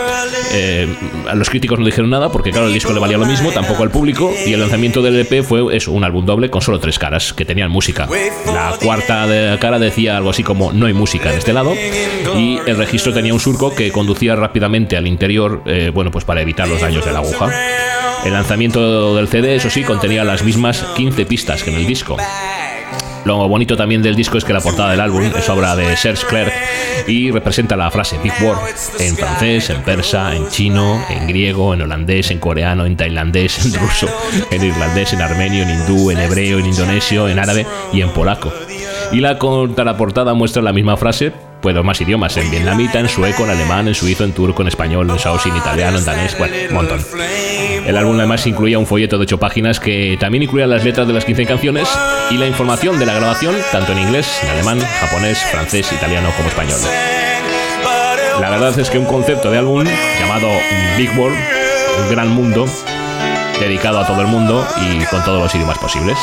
Eh, 0.53 0.87
los 1.33 1.49
críticos 1.49 1.79
no 1.79 1.85
dijeron 1.85 2.09
nada 2.09 2.31
porque, 2.31 2.51
claro, 2.51 2.67
el 2.67 2.73
disco 2.73 2.93
le 2.93 2.99
valía 2.99 3.17
lo 3.17 3.25
mismo, 3.25 3.51
tampoco 3.51 3.83
al 3.83 3.91
público. 3.91 4.31
Y 4.45 4.53
el 4.53 4.59
lanzamiento 4.59 5.01
del 5.01 5.19
EP 5.19 5.43
fue 5.43 5.75
eso, 5.75 5.91
un 5.91 6.03
álbum 6.03 6.25
doble 6.25 6.49
con 6.49 6.61
solo 6.61 6.79
tres 6.79 6.99
caras 6.99 7.33
que 7.33 7.45
tenían 7.45 7.71
música. 7.71 8.07
La 8.45 8.75
cuarta 8.81 9.57
cara 9.59 9.79
decía 9.79 10.17
algo 10.17 10.29
así 10.29 10.43
como 10.43 10.71
no 10.71 10.85
hay 10.85 10.93
música 10.93 11.31
en 11.31 11.37
este 11.37 11.53
lado. 11.53 11.73
Y 12.35 12.59
el 12.65 12.77
registro 12.77 13.13
tenía 13.13 13.33
un 13.33 13.39
surco 13.39 13.73
que 13.73 13.91
conducía 13.91 14.35
rápidamente 14.35 14.97
al 14.97 15.07
interior, 15.07 15.63
eh, 15.65 15.91
bueno, 15.93 16.11
pues 16.11 16.25
para 16.25 16.41
evitar 16.41 16.67
los 16.67 16.81
daños 16.81 17.05
de 17.05 17.11
la 17.11 17.19
aguja. 17.19 17.51
El 18.25 18.33
lanzamiento 18.33 19.15
del 19.15 19.27
CD, 19.27 19.55
eso 19.55 19.69
sí, 19.69 19.83
contenía 19.83 20.23
las 20.23 20.43
mismas 20.43 20.83
15 20.95 21.25
pistas 21.25 21.63
que 21.63 21.71
en 21.71 21.77
el 21.77 21.87
disco. 21.87 22.17
Lo 23.27 23.45
bonito 23.49 23.75
también 23.75 24.01
del 24.01 24.15
disco 24.15 24.37
es 24.37 24.45
que 24.45 24.53
la 24.53 24.61
portada 24.61 24.91
del 24.91 25.01
álbum 25.01 25.21
es 25.21 25.49
obra 25.49 25.75
de 25.75 25.97
Serge 25.97 26.25
Clerc 26.27 26.53
y 27.07 27.29
representa 27.29 27.75
la 27.75 27.91
frase 27.91 28.17
Big 28.23 28.31
War 28.41 28.57
en 28.99 29.17
francés, 29.17 29.69
en 29.69 29.83
persa, 29.83 30.33
en 30.33 30.47
chino, 30.47 31.03
en 31.09 31.27
griego, 31.27 31.73
en 31.73 31.81
holandés, 31.81 32.31
en 32.31 32.39
coreano, 32.39 32.85
en 32.85 32.95
tailandés, 32.95 33.65
en 33.65 33.73
ruso, 33.81 34.07
en 34.49 34.63
irlandés, 34.63 35.11
en 35.11 35.21
armenio, 35.21 35.63
en 35.63 35.71
hindú, 35.71 36.09
en 36.09 36.19
hebreo, 36.19 36.59
en 36.59 36.67
indonesio, 36.67 37.27
en 37.27 37.37
árabe 37.37 37.67
y 37.91 37.99
en 37.99 38.11
polaco. 38.11 38.53
Y 39.11 39.19
la 39.19 39.37
contraportada 39.37 40.33
muestra 40.33 40.61
la 40.61 40.71
misma 40.71 40.95
frase, 40.95 41.33
pues 41.73 41.85
más 41.85 41.99
idiomas, 41.99 42.37
en 42.37 42.49
vietnamita, 42.49 42.99
en 42.99 43.09
sueco, 43.09 43.43
en 43.43 43.49
alemán, 43.49 43.89
en 43.89 43.93
suizo, 43.93 44.23
en 44.23 44.31
turco, 44.31 44.61
en 44.61 44.69
español, 44.69 45.09
en 45.09 45.19
saosin, 45.19 45.53
italiano, 45.53 45.97
en 45.97 46.05
danés, 46.05 46.37
bueno, 46.37 46.55
un 46.69 46.73
montón. 46.73 47.05
El 47.85 47.97
álbum 47.97 48.17
además 48.17 48.47
incluía 48.47 48.79
un 48.79 48.85
folleto 48.85 49.17
de 49.17 49.23
8 49.23 49.37
páginas 49.37 49.79
que 49.79 50.15
también 50.17 50.43
incluía 50.43 50.65
las 50.65 50.85
letras 50.85 51.07
de 51.07 51.13
las 51.13 51.25
15 51.25 51.45
canciones 51.45 51.89
y 52.31 52.37
la 52.37 52.47
información 52.47 52.97
de 52.99 53.05
la 53.05 53.15
grabación, 53.15 53.53
tanto 53.71 53.91
en 53.91 53.99
inglés, 53.99 54.39
en 54.43 54.49
alemán, 54.49 54.79
japonés, 54.79 55.39
francés, 55.51 55.91
italiano 55.91 56.29
como 56.37 56.47
español. 56.47 56.79
La 58.39 58.49
verdad 58.49 58.79
es 58.79 58.89
que 58.89 58.97
un 58.97 59.05
concepto 59.05 59.51
de 59.51 59.57
álbum 59.57 59.83
llamado 60.19 60.47
Big 60.97 61.09
World, 61.19 61.37
un 62.03 62.09
gran 62.09 62.29
mundo, 62.29 62.65
dedicado 63.59 63.99
a 63.99 64.07
todo 64.07 64.21
el 64.21 64.27
mundo 64.27 64.65
y 64.81 65.03
con 65.05 65.21
todos 65.25 65.41
los 65.41 65.53
idiomas 65.53 65.79
posibles. 65.79 66.17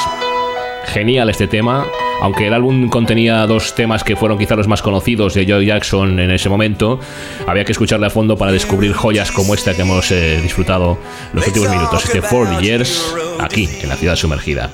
Genial 0.86 1.28
este 1.28 1.48
tema, 1.48 1.86
aunque 2.24 2.46
el 2.46 2.54
álbum 2.54 2.88
contenía 2.88 3.46
dos 3.46 3.74
temas 3.74 4.02
que 4.02 4.16
fueron 4.16 4.38
quizá 4.38 4.56
los 4.56 4.66
más 4.66 4.80
conocidos 4.80 5.34
de 5.34 5.44
Joe 5.46 5.66
Jackson 5.66 6.18
en 6.18 6.30
ese 6.30 6.48
momento, 6.48 6.98
había 7.46 7.66
que 7.66 7.72
escucharle 7.72 8.06
a 8.06 8.10
fondo 8.10 8.38
para 8.38 8.50
descubrir 8.50 8.94
joyas 8.94 9.30
como 9.30 9.52
esta 9.52 9.74
que 9.74 9.82
hemos 9.82 10.10
eh, 10.10 10.40
disfrutado 10.42 10.98
los 11.34 11.46
últimos 11.46 11.68
minutos, 11.68 12.02
este 12.06 12.22
4 12.22 12.62
Years, 12.62 13.14
aquí, 13.40 13.68
en 13.82 13.90
la 13.90 13.96
ciudad 13.96 14.16
sumergida. 14.16 14.70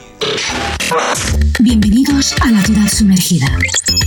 Bienvenidos 1.58 2.36
a 2.40 2.52
la 2.52 2.62
ciudad 2.62 2.86
sumergida. 2.86 3.48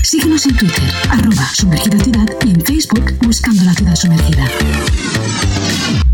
Síguenos 0.03 0.45
en 0.45 0.55
Twitter, 0.55 0.89
arroba 1.09 1.45
sumergida 1.53 1.99
ciudad 1.99 2.25
y 2.45 2.51
en 2.51 2.61
Facebook 2.61 3.11
buscando 3.23 3.61
la 3.65 3.73
ciudad 3.73 3.95
sumergida. 3.95 4.47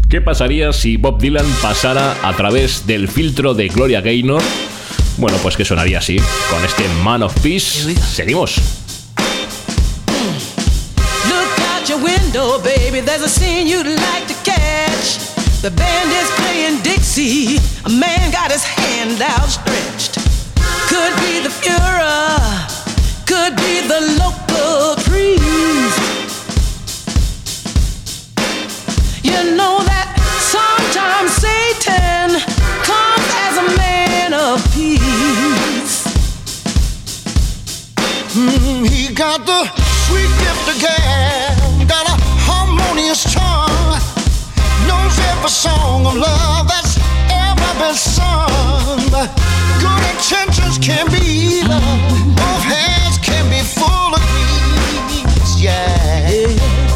¿Qué 0.10 0.20
pasaría 0.20 0.74
si 0.74 0.98
Bob 0.98 1.22
Dylan 1.22 1.46
pasara 1.62 2.16
a 2.24 2.36
través 2.36 2.88
del 2.88 3.08
filtro 3.08 3.54
de 3.54 3.68
Gloria 3.68 4.02
Gaynor? 4.02 4.42
Bueno, 5.18 5.38
pues 5.42 5.58
que 5.58 5.66
sonaría 5.66 6.00
así, 6.00 6.18
con 6.50 6.64
este 6.64 6.88
Man 7.04 7.24
of 7.24 7.34
Peace. 7.42 7.96
Seguimos. 8.14 8.62
Look 11.28 11.60
out 11.74 11.90
your 11.90 12.00
window, 12.02 12.60
baby. 12.62 13.02
There's 13.02 13.24
a 13.24 13.30
scene 13.30 13.68
you'd 13.68 13.86
like 13.86 14.28
to 14.28 14.36
catch. 14.44 15.20
The 15.62 15.72
band 15.72 16.12
is 16.12 16.30
playing 16.38 16.82
Dixie. 16.84 17.60
A 17.86 17.90
man 17.90 18.32
got 18.32 18.52
his 18.52 18.64
hand 18.64 19.22
outstretched. 19.22 20.16
Could 20.88 21.14
be 21.20 21.42
the 21.42 21.50
Fuhrer. 21.50 22.40
Could 23.28 23.56
be 23.58 23.82
the 23.82 24.00
local 24.18 24.96
priest. 25.04 26.00
You 29.22 29.56
know 29.58 29.84
that 29.84 30.16
sometimes 30.40 31.32
Satan 31.34 32.40
comes 32.88 33.28
as 33.46 33.58
a 33.58 33.78
man 33.78 33.89
got 39.20 39.46
the 39.46 39.66
sweet 40.08 40.32
gift 40.40 40.70
of 40.72 40.80
gab, 40.80 41.90
got 41.90 42.08
a 42.08 42.16
harmonious 42.48 43.22
tongue, 43.34 44.00
knows 44.88 45.20
every 45.36 45.50
song 45.50 46.06
of 46.08 46.16
love 46.16 46.66
that's 46.70 46.96
ever 47.28 47.72
been 47.84 47.96
sung. 47.96 49.12
Good 49.84 50.04
intentions 50.16 50.78
can 50.80 51.12
be 51.12 51.20
evil, 51.20 51.84
both 52.32 52.64
hands 52.64 53.18
can 53.18 53.44
be 53.52 53.60
full 53.60 54.16
of 54.16 54.24
grease. 54.32 55.62
Yeah. 55.62 56.30
You 56.32 56.89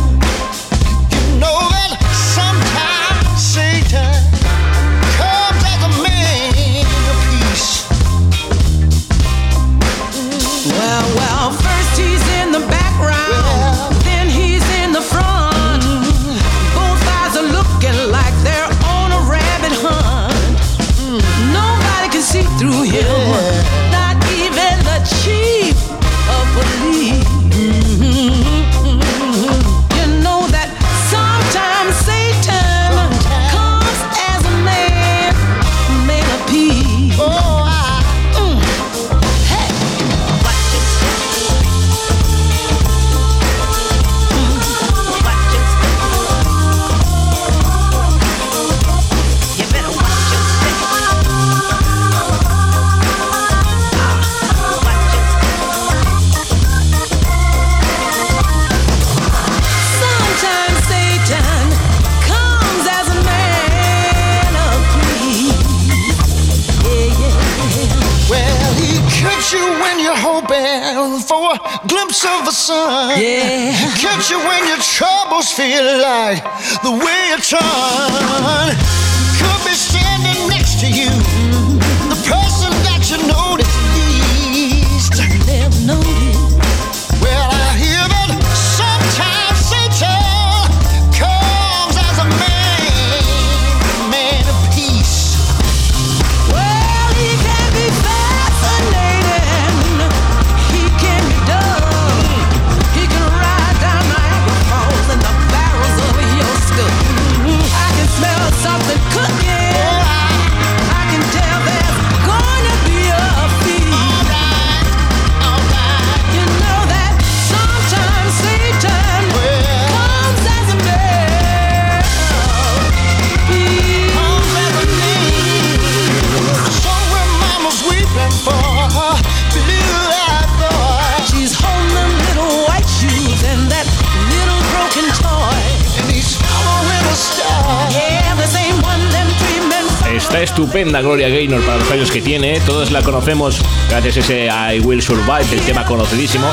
Estupenda 140.44 141.02
Gloria 141.02 141.30
Gaynor 141.30 141.62
para 141.62 141.78
los 141.78 141.90
años 141.92 142.12
que 142.12 142.22
tiene. 142.22 142.60
Todos 142.62 142.92
la 142.92 143.02
conocemos 143.02 143.62
gracias 143.90 144.18
a 144.18 144.20
ese 144.20 144.46
I 144.76 144.80
Will 144.82 145.02
Survive, 145.02 145.46
el 145.52 145.62
tema 145.62 145.86
conocidísimo. 145.86 146.46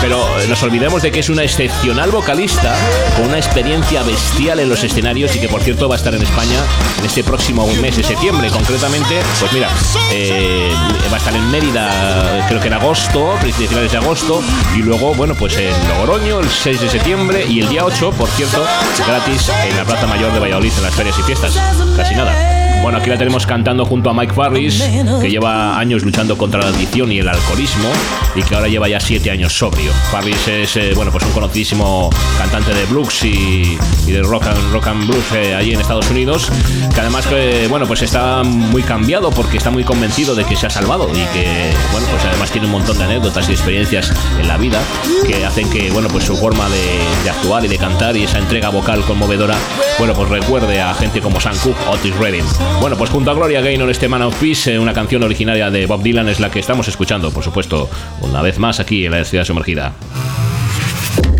Pero 0.00 0.18
eh, 0.40 0.46
nos 0.48 0.62
olvidemos 0.62 1.02
de 1.02 1.12
que 1.12 1.20
es 1.20 1.28
una 1.28 1.42
excepcional 1.42 2.10
vocalista 2.10 2.74
con 3.16 3.28
una 3.28 3.36
experiencia 3.36 4.02
bestial 4.02 4.60
en 4.60 4.68
los 4.68 4.82
escenarios 4.82 5.36
y 5.36 5.40
que, 5.40 5.48
por 5.48 5.62
cierto, 5.62 5.88
va 5.88 5.96
a 5.96 5.98
estar 5.98 6.14
en 6.14 6.22
España 6.22 6.58
en 6.98 7.04
este 7.04 7.22
próximo 7.22 7.66
mes 7.80 7.96
de 7.96 8.02
septiembre. 8.02 8.48
Concretamente, 8.50 9.20
pues 9.38 9.52
mira, 9.52 9.68
eh, 10.10 10.72
va 11.10 11.16
a 11.16 11.18
estar 11.18 11.34
en 11.34 11.50
Mérida, 11.50 12.46
creo 12.48 12.60
que 12.60 12.68
en 12.68 12.74
agosto, 12.74 13.36
finales 13.68 13.92
de 13.92 13.98
agosto. 13.98 14.42
Y 14.76 14.78
luego, 14.78 15.14
bueno, 15.14 15.34
pues 15.34 15.56
en 15.58 15.72
Logroño 15.88 16.40
el 16.40 16.48
6 16.48 16.80
de 16.80 16.88
septiembre 16.88 17.44
y 17.46 17.60
el 17.60 17.68
día 17.68 17.84
8, 17.84 18.12
por 18.12 18.28
cierto, 18.30 18.64
gratis 19.06 19.50
en 19.68 19.76
la 19.76 19.84
Plaza 19.84 20.06
Mayor 20.06 20.32
de 20.32 20.40
Valladolid 20.40 20.72
en 20.76 20.82
las 20.82 20.94
ferias 20.94 21.18
y 21.18 21.22
fiestas. 21.22 21.58
Casi 21.96 22.14
nada. 22.14 22.73
Bueno, 22.84 22.98
aquí 22.98 23.08
la 23.08 23.16
tenemos 23.16 23.46
cantando 23.46 23.86
junto 23.86 24.10
a 24.10 24.12
Mike 24.12 24.34
Farris, 24.34 24.84
que 25.22 25.30
lleva 25.30 25.78
años 25.78 26.02
luchando 26.02 26.36
contra 26.36 26.60
la 26.60 26.66
adicción 26.66 27.10
y 27.10 27.18
el 27.18 27.26
alcoholismo 27.26 27.88
y 28.34 28.42
que 28.42 28.54
ahora 28.54 28.68
lleva 28.68 28.86
ya 28.90 29.00
siete 29.00 29.30
años 29.30 29.56
sobrio. 29.56 29.90
Farris 30.12 30.46
es 30.48 30.76
eh, 30.76 30.92
bueno, 30.94 31.10
pues 31.10 31.24
un 31.24 31.32
conocidísimo 31.32 32.10
cantante 32.36 32.74
de 32.74 32.84
blues 32.84 33.24
y, 33.24 33.78
y 34.06 34.12
de 34.12 34.22
rock 34.22 34.48
and, 34.48 34.70
rock 34.70 34.88
and 34.88 35.06
blues 35.06 35.24
eh, 35.32 35.54
allí 35.54 35.72
en 35.72 35.80
Estados 35.80 36.10
Unidos, 36.10 36.52
que 36.94 37.00
además 37.00 37.26
que, 37.26 37.68
bueno, 37.70 37.86
pues 37.86 38.02
está 38.02 38.42
muy 38.42 38.82
cambiado 38.82 39.30
porque 39.30 39.56
está 39.56 39.70
muy 39.70 39.84
convencido 39.84 40.34
de 40.34 40.44
que 40.44 40.54
se 40.54 40.66
ha 40.66 40.70
salvado 40.70 41.08
y 41.08 41.24
que, 41.32 41.72
bueno, 41.90 42.06
pues 42.10 42.22
además 42.26 42.50
tiene 42.50 42.66
un 42.66 42.72
montón 42.74 42.98
de 42.98 43.04
anécdotas 43.04 43.48
y 43.48 43.52
experiencias 43.52 44.12
en 44.38 44.46
la 44.46 44.58
vida 44.58 44.78
que 45.26 45.46
hacen 45.46 45.70
que, 45.70 45.90
bueno, 45.90 46.08
pues 46.08 46.24
su 46.24 46.36
forma 46.36 46.68
de, 46.68 46.98
de 47.24 47.30
actuar 47.30 47.64
y 47.64 47.68
de 47.68 47.78
cantar 47.78 48.14
y 48.14 48.24
esa 48.24 48.36
entrega 48.36 48.68
vocal 48.68 49.02
conmovedora, 49.06 49.56
bueno, 49.98 50.12
pues 50.12 50.28
recuerde 50.28 50.82
a 50.82 50.92
gente 50.92 51.22
como 51.22 51.40
Sam 51.40 51.56
Cooke, 51.62 51.80
Otis 51.88 52.14
Redding. 52.16 52.44
Bueno, 52.80 52.96
pues 52.98 53.10
junto 53.10 53.30
a 53.30 53.34
Gloria 53.34 53.60
Gaynor, 53.60 53.88
este 53.90 54.08
Man 54.08 54.22
of 54.22 54.38
Peace, 54.38 54.74
eh, 54.74 54.78
una 54.78 54.92
canción 54.92 55.22
originaria 55.22 55.70
de 55.70 55.86
Bob 55.86 56.02
Dylan 56.02 56.28
es 56.28 56.40
la 56.40 56.50
que 56.50 56.58
estamos 56.58 56.86
escuchando, 56.88 57.30
por 57.30 57.42
supuesto, 57.42 57.88
una 58.20 58.42
vez 58.42 58.58
más 58.58 58.80
aquí 58.80 59.06
en 59.06 59.12
la 59.12 59.24
ciudad 59.24 59.44
sumergida. 59.44 59.92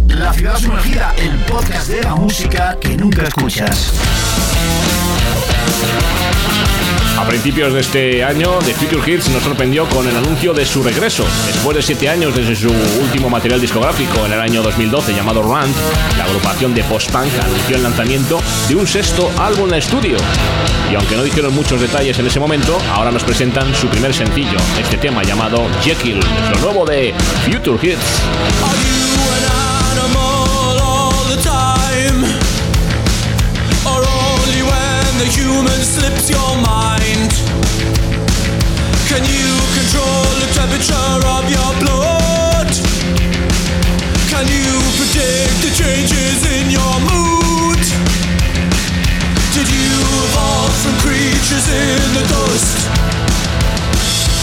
La 0.09 0.33
ciudad 0.33 0.57
sumergida, 0.57 1.15
el 1.19 1.37
podcast 1.41 1.89
de 1.89 2.03
la 2.03 2.15
música 2.15 2.79
que 2.81 2.97
nunca 2.97 3.25
escuchas. 3.25 3.93
A 7.19 7.27
principios 7.27 7.73
de 7.73 7.81
este 7.81 8.25
año, 8.25 8.59
The 8.59 8.75
Future 8.75 9.11
Hits 9.11 9.31
nos 9.31 9.43
sorprendió 9.43 9.89
con 9.89 10.07
el 10.07 10.17
anuncio 10.17 10.53
de 10.53 10.67
su 10.67 10.83
regreso. 10.83 11.25
Después 11.47 11.77
de 11.77 11.83
siete 11.83 12.09
años 12.09 12.35
desde 12.35 12.57
su 12.57 12.71
último 13.01 13.31
material 13.31 13.61
discográfico 13.61 14.27
en 14.27 14.33
el 14.33 14.41
año 14.41 14.63
2012 14.63 15.15
llamado 15.15 15.43
Rant, 15.43 15.75
la 16.19 16.25
agrupación 16.25 16.75
de 16.75 16.83
post-punk 16.85 17.33
anunció 17.43 17.77
el 17.77 17.83
lanzamiento 17.83 18.41
de 18.69 18.75
un 18.75 18.87
sexto 18.87 19.31
álbum 19.39 19.71
de 19.71 19.79
estudio. 19.79 20.17
Y 20.91 20.97
aunque 20.97 21.17
no 21.17 21.23
dijeron 21.23 21.55
muchos 21.55 21.81
detalles 21.81 22.19
en 22.19 22.27
ese 22.27 22.41
momento, 22.41 22.79
ahora 22.93 23.11
nos 23.11 23.23
presentan 23.23 23.75
su 23.75 23.89
primer 23.89 24.13
sencillo, 24.13 24.59
este 24.79 24.99
tema 24.99 25.23
llamado 25.23 25.67
Jekyll, 25.83 26.21
lo 26.53 26.59
nuevo 26.61 26.85
de 26.85 27.15
Future 27.47 27.79
Hits. 27.81 29.04
Human 35.31 35.81
slips 35.81 36.29
your 36.29 36.53
mind? 36.61 37.33
Can 39.09 39.25
you 39.25 39.49
control 39.73 40.25
the 40.43 40.51
temperature 40.53 41.19
of 41.25 41.45
your 41.49 41.71
blood? 41.81 42.69
Can 44.29 44.45
you 44.49 44.69
predict 45.01 45.57
the 45.65 45.73
changes 45.73 46.45
in 46.45 46.69
your 46.69 46.95
mood? 47.09 47.81
Did 49.57 49.69
you 49.71 49.97
evolve 50.29 50.75
from 50.83 50.95
creatures 51.01 51.67
in 51.73 52.05
the 52.19 52.25
dust? 52.29 52.77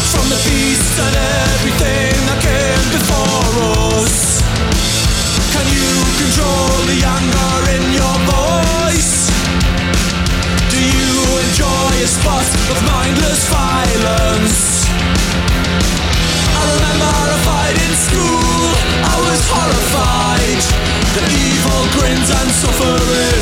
From 0.10 0.26
the 0.34 0.40
beasts 0.50 0.98
and 0.98 1.16
everything 1.52 2.16
that 2.26 2.40
came 2.42 2.88
before 2.96 3.54
us? 3.94 4.42
Can 5.54 5.68
you 5.78 5.92
control 6.22 6.74
the 6.90 7.00
anger 7.06 7.54
in 7.76 7.84
your 7.94 8.21
spot 12.22 12.46
of 12.70 12.78
mindless 12.86 13.42
violence? 13.50 14.86
I 16.54 16.64
remember 16.74 17.14
a 17.34 17.40
fight 17.48 17.78
in 17.86 17.94
school, 18.06 18.62
I 19.14 19.16
was 19.26 19.42
horrified. 19.50 20.62
The 21.18 21.24
evil 21.50 21.82
grins 21.98 22.30
and 22.30 22.50
suffering 22.62 23.41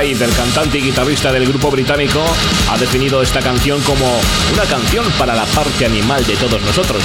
El 0.00 0.34
cantante 0.34 0.78
y 0.78 0.80
guitarrista 0.80 1.30
del 1.30 1.46
grupo 1.46 1.70
británico, 1.70 2.24
ha 2.70 2.78
definido 2.78 3.22
esta 3.22 3.40
canción 3.40 3.80
como 3.82 4.06
una 4.52 4.64
canción 4.64 5.04
para 5.18 5.34
la 5.34 5.44
parte 5.44 5.84
animal 5.84 6.26
de 6.26 6.34
todos 6.36 6.60
nosotros. 6.62 7.02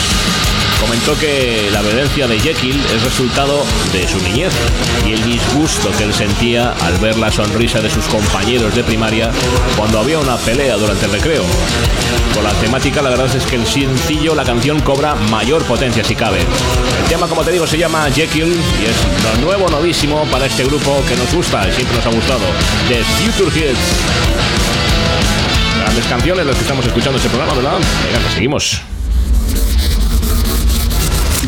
Comentó 0.79 1.17
que 1.19 1.69
la 1.73 1.81
violencia 1.81 2.27
de 2.27 2.39
Jekyll 2.39 2.79
es 2.95 3.03
resultado 3.03 3.65
de 3.91 4.07
su 4.07 4.19
niñez 4.21 4.53
y 5.05 5.13
el 5.13 5.23
disgusto 5.23 5.91
que 5.97 6.05
él 6.05 6.13
sentía 6.13 6.71
al 6.81 6.97
ver 6.99 7.17
la 7.17 7.31
sonrisa 7.31 7.81
de 7.81 7.89
sus 7.89 8.05
compañeros 8.05 8.73
de 8.75 8.83
primaria 8.83 9.31
cuando 9.75 9.99
había 9.99 10.19
una 10.19 10.37
pelea 10.37 10.77
durante 10.77 11.05
el 11.05 11.11
recreo. 11.11 11.43
Con 12.33 12.43
la 12.43 12.53
temática, 12.53 13.01
la 13.01 13.09
verdad 13.09 13.35
es 13.35 13.45
que 13.45 13.55
el 13.55 13.65
sencillo, 13.65 14.35
la 14.35 14.43
canción 14.43 14.79
cobra 14.79 15.15
mayor 15.15 15.63
potencia 15.65 16.03
si 16.03 16.15
cabe. 16.15 16.39
El 16.39 17.09
tema, 17.09 17.27
como 17.27 17.43
te 17.43 17.51
digo, 17.51 17.65
se 17.65 17.77
llama 17.77 18.07
Jekyll 18.11 18.53
y 18.53 18.85
es 18.85 18.97
lo 19.23 19.41
nuevo, 19.45 19.69
novísimo 19.69 20.23
para 20.25 20.45
este 20.45 20.63
grupo 20.63 21.03
que 21.07 21.15
nos 21.15 21.33
gusta 21.33 21.67
y 21.67 21.73
siempre 21.73 21.97
nos 21.97 22.05
ha 22.05 22.09
gustado, 22.09 22.45
de 22.89 23.03
Future 23.03 23.49
Hits. 23.57 23.79
Grandes 25.81 26.05
canciones 26.05 26.45
las 26.45 26.55
que 26.55 26.61
estamos 26.61 26.85
escuchando 26.85 27.17
este 27.17 27.29
programa, 27.29 27.53
¿verdad? 27.53 27.77
Venga, 28.05 28.19
pues 28.21 28.33
seguimos. 28.33 28.81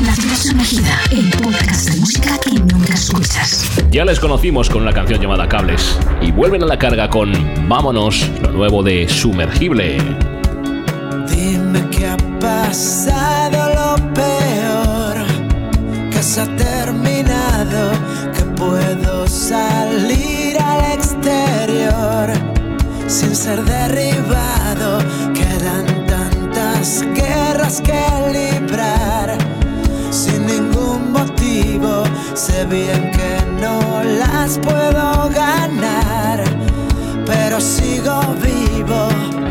La 0.05 0.15
Sonajida, 0.35 1.01
el 1.11 1.29
podcast 1.31 1.89
de 1.89 1.99
música 1.99 2.37
que 2.39 2.51
nunca 2.51 2.93
escuchas. 2.93 3.69
Ya 3.91 4.05
les 4.05 4.19
conocimos 4.19 4.69
con 4.69 4.85
la 4.85 4.93
canción 4.93 5.21
llamada 5.21 5.47
Cables 5.49 5.97
y 6.21 6.31
vuelven 6.31 6.63
a 6.63 6.65
la 6.65 6.79
carga 6.79 7.09
con 7.09 7.31
Vámonos, 7.67 8.29
lo 8.41 8.51
nuevo 8.51 8.81
de 8.81 9.09
Sumergible. 9.09 9.97
Dime 11.29 11.89
que 11.89 12.07
ha 12.07 12.17
pasado 12.39 13.97
lo 13.97 14.13
peor, 14.13 15.25
que 16.11 16.23
se 16.23 16.41
ha 16.41 16.55
terminado, 16.55 17.91
que 18.33 18.43
puedo 18.55 19.27
salir 19.27 20.57
al 20.59 20.93
exterior 20.93 21.08
sin 23.09 23.35
ser 23.35 23.63
derribado. 23.65 24.99
Quedan 25.33 25.85
tantas 26.07 27.01
guerras 27.13 27.81
que 27.81 28.01
librar 28.31 29.37
sin 30.11 30.45
ningún 30.45 31.11
motivo. 31.11 32.03
Sé 32.33 32.65
bien 32.65 33.11
que 33.11 33.31
no 33.61 34.03
las 34.03 34.59
puedo 34.59 35.29
ganar, 35.29 36.43
pero 37.25 37.59
sigo 37.59 38.21
vivo. 38.41 39.48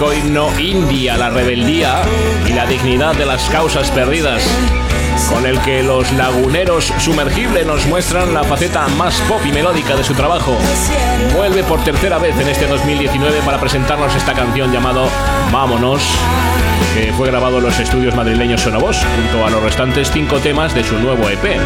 Auténtico 0.00 0.12
himno 0.12 0.58
india, 0.58 1.16
la 1.16 1.30
rebeldía 1.30 2.02
y 2.46 2.52
la 2.52 2.66
dignidad 2.66 3.14
de 3.14 3.26
las 3.26 3.48
causas 3.50 3.90
perdidas, 3.90 4.42
con 5.28 5.44
el 5.44 5.58
que 5.60 5.82
los 5.82 6.10
laguneros 6.12 6.92
sumergibles 6.98 7.66
nos 7.66 7.86
muestran 7.86 8.32
la 8.32 8.42
faceta 8.44 8.88
más 8.88 9.14
pop 9.28 9.40
y 9.44 9.52
melódica 9.52 9.96
de 9.96 10.04
su 10.04 10.14
trabajo. 10.14 10.56
Vuelve 11.36 11.62
por 11.64 11.82
tercera 11.84 12.18
vez 12.18 12.38
en 12.38 12.48
este 12.48 12.66
2019 12.66 13.40
para 13.44 13.60
presentarnos 13.60 14.14
esta 14.14 14.32
canción 14.32 14.72
llamado 14.72 15.06
Vámonos, 15.52 16.02
que 16.94 17.12
fue 17.12 17.28
grabado 17.28 17.58
en 17.58 17.64
los 17.64 17.78
estudios 17.78 18.14
madrileños 18.14 18.62
Sonovoz, 18.62 18.96
junto 19.16 19.46
a 19.46 19.50
los 19.50 19.62
restantes 19.62 20.10
cinco 20.10 20.38
temas 20.38 20.74
de 20.74 20.84
su 20.84 20.98
nuevo 20.98 21.28
EP. 21.28 21.60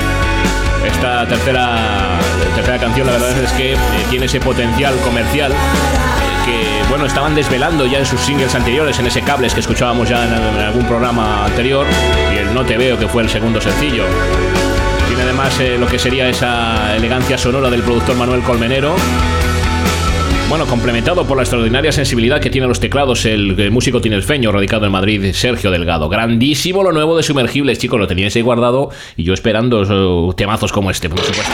Esta 0.84 1.26
tercera, 1.26 2.18
tercera 2.54 2.78
canción, 2.78 3.06
la 3.06 3.12
verdad 3.12 3.38
es 3.38 3.52
que 3.52 3.76
tiene 4.10 4.26
ese 4.26 4.40
potencial 4.40 4.94
comercial 5.04 5.52
bueno, 6.88 7.06
estaban 7.06 7.34
desvelando 7.34 7.86
ya 7.86 7.98
en 7.98 8.06
sus 8.06 8.20
singles 8.20 8.54
anteriores, 8.54 8.98
en 8.98 9.06
ese 9.06 9.22
cables 9.22 9.54
que 9.54 9.60
escuchábamos 9.60 10.08
ya 10.08 10.24
en, 10.24 10.32
algún 10.60 10.86
programa 10.86 11.44
anterior, 11.44 11.86
y 12.32 12.38
el 12.38 12.52
No 12.54 12.64
Te 12.64 12.76
Veo, 12.76 12.98
que 12.98 13.08
fue 13.08 13.22
el 13.22 13.28
segundo 13.28 13.60
sencillo. 13.60 14.04
Tiene 15.08 15.22
además 15.22 15.58
eh, 15.60 15.76
lo 15.78 15.86
que 15.86 15.98
sería 15.98 16.28
esa 16.28 16.94
elegancia 16.96 17.38
sonora 17.38 17.70
del 17.70 17.82
productor 17.82 18.16
Manuel 18.16 18.42
Colmenero. 18.42 18.96
Bueno, 20.54 20.70
complementado 20.70 21.26
por 21.26 21.36
la 21.36 21.42
extraordinaria 21.42 21.90
sensibilidad 21.90 22.40
que 22.40 22.48
tiene 22.48 22.68
los 22.68 22.78
teclados 22.78 23.24
el, 23.24 23.58
el 23.58 23.72
músico 23.72 24.00
tinerfeño 24.00 24.52
radicado 24.52 24.86
en 24.86 24.92
Madrid, 24.92 25.32
Sergio 25.32 25.72
Delgado. 25.72 26.08
Grandísimo 26.08 26.84
lo 26.84 26.92
nuevo 26.92 27.16
de 27.16 27.24
Sumergibles, 27.24 27.80
chicos, 27.80 27.98
lo 27.98 28.06
teníais 28.06 28.36
ahí 28.36 28.42
guardado 28.42 28.90
y 29.16 29.24
yo 29.24 29.34
esperando 29.34 29.82
eh, 29.82 30.34
temazos 30.36 30.70
como 30.70 30.92
este, 30.92 31.08
por 31.08 31.18
supuesto. 31.18 31.52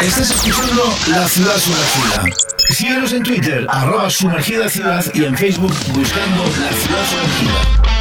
Estás 0.00 0.30
escuchando 0.30 0.84
La 1.10 1.26
Ciudad 1.26 1.56
Sumergida. 1.56 2.36
Síguenos 2.68 3.12
en 3.14 3.24
Twitter, 3.24 3.66
arroba 3.68 4.08
sumergida 4.08 4.68
ciudad 4.68 5.04
y 5.12 5.24
en 5.24 5.36
Facebook 5.36 5.74
buscando 5.92 6.44
La 6.44 6.70
Ciudad 6.70 7.04
Sumergida. 7.10 7.95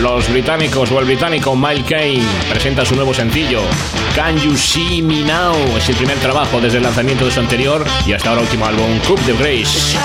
Los 0.00 0.30
británicos 0.30 0.90
o 0.92 1.00
el 1.00 1.06
británico 1.06 1.56
Mile 1.56 1.82
Kane 1.82 2.22
presenta 2.48 2.84
su 2.84 2.94
nuevo 2.94 3.12
sencillo 3.12 3.62
Can 4.14 4.38
You 4.38 4.56
See 4.56 5.02
Me 5.02 5.22
Now. 5.22 5.54
Es 5.76 5.88
el 5.88 5.96
primer 5.96 6.18
trabajo 6.18 6.60
desde 6.60 6.78
el 6.78 6.84
lanzamiento 6.84 7.24
de 7.24 7.30
su 7.30 7.40
anterior 7.40 7.84
y 8.06 8.12
hasta 8.12 8.30
ahora 8.30 8.42
último 8.42 8.66
álbum 8.66 8.98
Cup 9.00 9.20
de 9.24 9.32
Grace. 9.34 9.98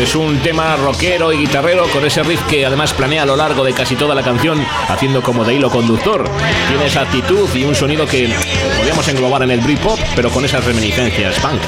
Es 0.00 0.16
un 0.16 0.38
tema 0.40 0.74
rockero 0.74 1.32
y 1.32 1.38
guitarrero 1.38 1.86
con 1.92 2.04
ese 2.04 2.24
riff 2.24 2.42
que 2.48 2.66
además 2.66 2.92
planea 2.92 3.22
a 3.22 3.26
lo 3.26 3.36
largo 3.36 3.62
de 3.62 3.72
casi 3.72 3.94
toda 3.94 4.12
la 4.12 4.24
canción, 4.24 4.60
haciendo 4.88 5.22
como 5.22 5.44
de 5.44 5.54
hilo 5.54 5.70
conductor. 5.70 6.28
Tiene 6.68 6.86
esa 6.86 7.02
actitud 7.02 7.48
y 7.54 7.62
un 7.62 7.76
sonido 7.76 8.06
que 8.06 8.28
podríamos 8.76 9.06
englobar 9.06 9.44
en 9.44 9.52
el 9.52 9.60
Britpop, 9.60 10.00
pero 10.16 10.30
con 10.30 10.44
esas 10.44 10.64
reminiscencias 10.64 11.38
punk. 11.38 11.60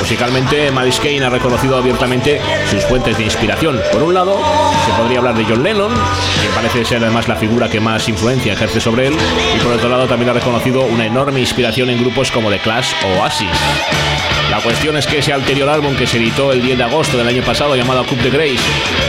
Musicalmente, 0.00 0.72
Miles 0.72 0.98
Kane 0.98 1.24
ha 1.24 1.30
reconocido 1.30 1.76
abiertamente 1.76 2.40
sus 2.68 2.82
fuentes 2.84 3.16
de 3.16 3.24
inspiración. 3.24 3.80
Por 3.92 4.02
un 4.02 4.14
lado, 4.14 4.40
se 4.84 4.92
podría 5.00 5.18
hablar 5.18 5.36
de 5.36 5.44
John 5.44 5.62
Lennon, 5.62 5.94
que 5.94 6.48
parece 6.52 6.84
ser 6.84 7.04
además 7.04 7.28
la 7.28 7.36
figura 7.36 7.70
que 7.70 7.78
más 7.78 8.08
influencia 8.08 8.54
ejerce 8.54 8.80
sobre 8.80 9.06
él, 9.06 9.16
y 9.56 9.60
por 9.60 9.72
otro 9.72 9.88
lado 9.88 10.08
también 10.08 10.30
ha 10.30 10.34
reconocido 10.34 10.82
una 10.82 11.06
enorme 11.06 11.38
inspiración 11.38 11.90
en 11.90 12.00
grupos 12.00 12.32
como 12.32 12.50
The 12.50 12.58
Clash 12.58 12.92
o 13.04 13.20
Oasis. 13.20 14.41
La 14.52 14.60
cuestión 14.60 14.98
es 14.98 15.06
que 15.06 15.16
ese 15.16 15.32
anterior 15.32 15.66
álbum 15.66 15.96
que 15.96 16.06
se 16.06 16.18
editó 16.18 16.52
el 16.52 16.60
10 16.60 16.76
de 16.76 16.84
agosto 16.84 17.16
del 17.16 17.26
año 17.26 17.42
pasado 17.42 17.74
llamado 17.74 18.04
Cup 18.04 18.18
de 18.18 18.28
Grace 18.28 18.60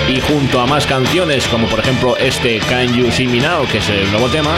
y 0.07 0.21
junto 0.21 0.61
a 0.61 0.65
más 0.65 0.87
canciones 0.87 1.45
como 1.49 1.67
por 1.67 1.81
ejemplo 1.81 2.15
este 2.15 2.59
Can 2.59 2.93
You 2.95 3.11
See 3.11 3.27
Me 3.27 3.41
Now 3.41 3.67
que 3.67 3.79
es 3.79 3.89
el 3.89 4.09
nuevo 4.11 4.29
tema 4.29 4.55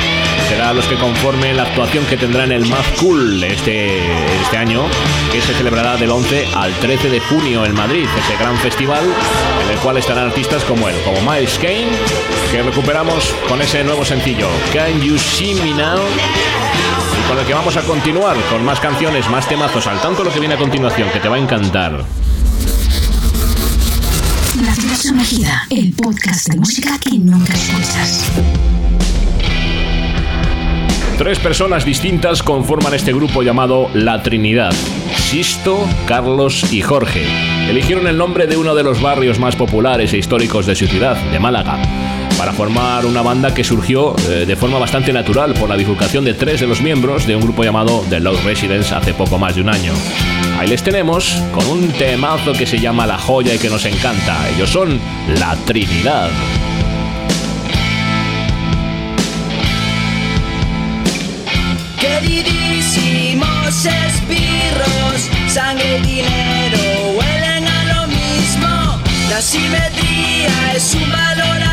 será 0.48 0.74
los 0.74 0.86
que 0.86 0.94
conformen 0.94 1.58
la 1.58 1.64
actuación 1.64 2.06
que 2.06 2.18
tendrá 2.18 2.44
en 2.44 2.52
el 2.52 2.68
Mad 2.68 2.86
Cool 3.00 3.44
este, 3.44 3.98
este 4.44 4.58
año 4.58 4.86
que 5.32 5.42
se 5.42 5.56
celebrará 5.56 5.98
del 5.98 6.12
11 6.12 6.50
al 6.54 6.72
13 6.76 7.10
de 7.10 7.20
junio 7.20 7.66
en 7.66 7.74
Madrid 7.74 8.06
ese 8.20 8.38
gran 8.38 8.56
festival 8.60 9.04
en 9.64 9.72
el 9.72 9.80
cual 9.80 9.98
estarán 9.98 10.28
artistas 10.28 10.64
como 10.66 10.88
él 10.88 10.96
como 11.04 11.20
Miles 11.22 11.58
Kane 11.58 11.90
que 12.52 12.62
recuperamos 12.62 13.34
con 13.50 13.60
ese 13.60 13.84
nuevo 13.84 14.06
sencillo 14.06 14.48
Can 14.72 15.02
You 15.02 15.18
See 15.18 15.56
Me 15.56 15.74
Now 15.74 15.98
con 17.28 17.38
el 17.38 17.46
que 17.46 17.54
vamos 17.54 17.76
a 17.78 17.82
continuar 17.82 18.38
con 18.50 18.64
más 18.64 18.80
canciones, 18.80 19.30
más 19.30 19.48
temazos, 19.48 19.88
al 19.88 20.00
tanto 20.02 20.24
lo 20.24 20.32
que 20.32 20.40
viene 20.40 20.56
a 20.56 20.58
continuación, 20.58 21.10
que 21.12 21.20
te 21.20 21.28
va 21.28 21.36
a 21.36 21.40
encantar. 21.40 22.06
La 24.64 24.74
ciudad 24.74 24.96
sumergida, 24.96 25.68
el 25.70 25.94
podcast 25.94 26.48
de 26.50 26.58
música 26.58 26.98
que 27.00 27.18
nunca 27.18 27.54
escuchas. 27.54 28.32
Tres 31.18 31.40
personas 31.40 31.86
distintas 31.86 32.44
conforman 32.44 32.94
este 32.94 33.14
grupo 33.14 33.42
llamado 33.42 33.90
La 33.94 34.22
Trinidad. 34.22 34.74
Sisto, 35.16 35.88
Carlos 36.06 36.74
y 36.74 36.82
Jorge. 36.82 37.26
Eligieron 37.70 38.08
el 38.08 38.18
nombre 38.18 38.48
de 38.48 38.58
uno 38.58 38.76
de 38.76 38.84
los 38.84 39.02
barrios 39.02 39.40
más 39.40 39.56
populares 39.56 40.14
e 40.14 40.18
históricos 40.18 40.66
de 40.66 40.76
su 40.76 40.88
ciudad, 40.88 41.16
de 41.32 41.40
Málaga, 41.40 41.80
para 42.38 42.54
formar 42.54 43.06
una 43.06 43.22
banda 43.22 43.54
que 43.54 43.64
surgió 43.64 44.16
eh, 44.30 44.46
de 44.46 44.56
forma 44.56 44.78
bastante 44.80 45.14
natural 45.14 45.54
por 45.54 45.70
la 45.70 45.76
bifurcación 45.76 46.26
de 46.26 46.34
tres 46.34 46.60
de 46.60 46.68
los 46.68 46.82
miembros 46.82 47.26
de 47.26 47.36
un 47.36 47.42
grupo 47.42 47.64
llamado 47.64 48.04
The 48.10 48.20
Low 48.20 48.38
Residents 48.44 48.92
hace 48.92 49.14
poco 49.14 49.38
más 49.38 49.56
de 49.56 49.62
un 49.62 49.70
año. 49.70 49.94
Ahí 50.60 50.68
les 50.68 50.84
tenemos 50.84 51.42
con 51.54 51.66
un 51.68 51.88
temazo 51.90 52.54
que 52.54 52.66
se 52.66 52.80
llama 52.80 53.06
La 53.06 53.18
Joya 53.18 53.54
y 53.54 53.58
que 53.58 53.70
nos 53.70 53.86
encanta. 53.86 54.38
Ellos 54.50 54.70
son 54.70 55.00
La 55.40 55.56
Trinidad. 55.66 56.30
Queridísimos 62.00 63.86
esbirros, 63.86 65.30
sangre 65.48 66.00
y 66.00 66.08
dinero 66.08 66.80
huelen 67.18 67.68
a 67.68 67.84
lo 67.94 68.08
mismo. 68.08 69.02
La 69.30 69.42
simetría 69.42 70.74
es 70.76 70.94
un 70.96 71.12
valor 71.12 71.65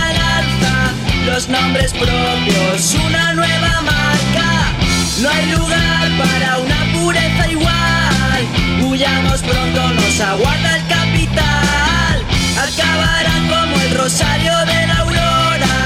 los 1.27 1.49
nombres 1.49 1.93
propios, 1.93 2.95
una 3.07 3.33
nueva 3.35 3.83
marca. 3.83 4.73
No 5.21 5.31
hay 5.31 5.47
lugar 5.53 6.09
para 6.19 6.59
una 6.59 6.93
pureza 6.93 7.49
igual. 7.51 8.43
Huyamos 8.83 9.41
pronto, 9.43 9.89
nos 9.95 10.21
aguarda 10.21 10.77
el 10.77 10.87
capital. 10.87 12.25
Acabarán 12.59 13.49
como 13.49 13.81
el 13.81 13.95
rosario 13.97 14.57
de 14.67 14.87
la 14.87 14.97
aurora. 14.99 15.77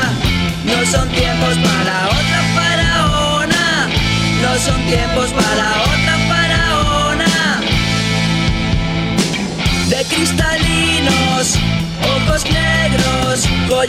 No 0.65 0.87
son 0.91 1.09
tiempos 1.11 1.55
para 1.59 2.07
otra 2.09 2.41
faraona. 2.55 3.89
No 4.43 4.59
son 4.59 4.81
tiempos 4.87 5.31
para 5.33 5.83
otra 5.83 6.06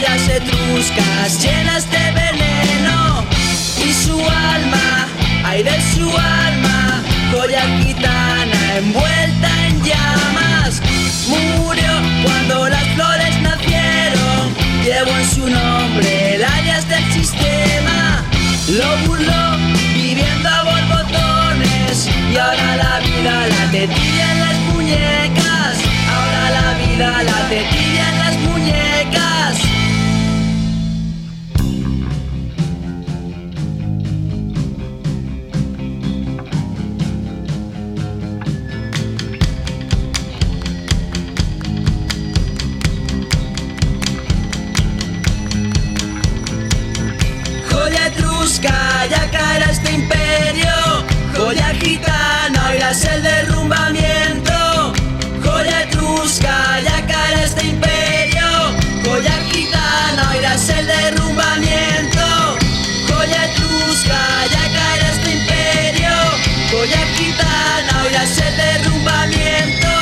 etruscas 0.04 1.42
llenas 1.42 1.90
de 1.90 2.12
veneno. 2.12 3.24
Y 3.84 3.92
su 3.92 4.18
alma, 4.20 5.08
aire 5.44 5.72
su 5.92 6.06
alma, 6.08 7.02
joya 7.32 7.62
gitana 7.82 8.76
envuelta 8.76 9.66
en 9.66 9.82
llamas. 9.82 10.80
Murió 11.26 11.90
cuando 12.22 12.68
las 12.68 12.84
flores 12.94 13.42
nacieron, 13.42 14.54
llevó 14.84 15.10
en 15.18 15.30
su 15.30 15.48
nombre 15.48 16.34
el 16.36 16.44
alias 16.44 16.88
del 16.88 17.12
sistema. 17.12 18.24
Lo 18.68 18.96
burló 19.06 19.56
viviendo 19.94 20.48
a 20.48 20.62
borbotones 20.62 22.08
y 22.32 22.36
ahora 22.36 22.76
la 22.76 23.00
vida 23.00 23.46
la 23.48 23.70
tetilla 23.72 24.32
en 24.32 24.40
las 24.40 24.58
muñecas. 24.72 25.76
Ahora 26.14 26.50
la 26.50 26.74
vida 26.86 27.22
la 27.24 27.48
tetilla 27.48 28.08
en 28.10 28.18
las 28.18 28.34
muñecas. 28.34 28.47
Joya 51.48 51.72
gitana, 51.80 52.68
oirás 52.68 53.02
el 53.06 53.22
derrumbamiento. 53.22 54.92
Joya 55.42 55.84
etrusca, 55.84 56.78
ya 56.84 57.06
caerá 57.06 57.42
este 57.42 57.68
imperio. 57.68 58.44
Joya 59.02 59.32
gitana, 59.50 60.30
oirás 60.32 60.68
el 60.68 60.86
derrumbamiento. 60.86 62.26
Joya 63.08 63.46
etrusca, 63.46 64.20
ya 64.52 64.64
caerá 64.76 65.08
este 65.08 65.30
imperio. 65.38 66.16
Joya 66.70 67.02
gitana, 67.16 68.02
oirás 68.04 68.38
el 68.46 68.54
derrumbamiento. 68.58 69.94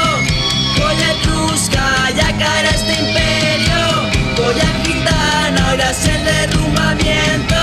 Joya 0.76 1.12
etrusca, 1.12 2.10
ya 2.10 2.36
caerá 2.40 2.70
este 2.70 2.92
imperio. 3.04 3.82
Joya 4.36 4.70
gitana, 4.82 5.70
oirás 5.70 6.04
el 6.08 6.24
derrumbamiento. 6.24 7.55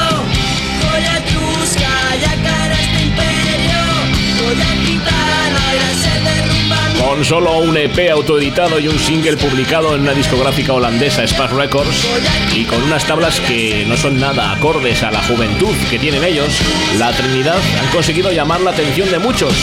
Con 6.99 7.23
solo 7.25 7.59
un 7.59 7.77
EP 7.77 8.09
autoeditado 8.11 8.79
y 8.79 8.87
un 8.87 8.97
single 8.97 9.37
publicado 9.37 9.93
en 9.93 10.01
una 10.01 10.13
discográfica 10.13 10.73
holandesa, 10.73 11.27
Spark 11.27 11.53
Records, 11.53 12.07
y 12.55 12.65
con 12.65 12.81
unas 12.81 13.05
tablas 13.05 13.39
que 13.41 13.85
no 13.87 13.97
son 13.97 14.19
nada 14.19 14.51
acordes 14.51 15.03
a 15.03 15.11
la 15.11 15.21
juventud 15.21 15.75
que 15.89 15.99
tienen 15.99 16.23
ellos, 16.23 16.59
la 16.97 17.11
Trinidad 17.11 17.59
han 17.81 17.87
conseguido 17.91 18.31
llamar 18.31 18.61
la 18.61 18.71
atención 18.71 19.11
de 19.11 19.19
muchos. 19.19 19.53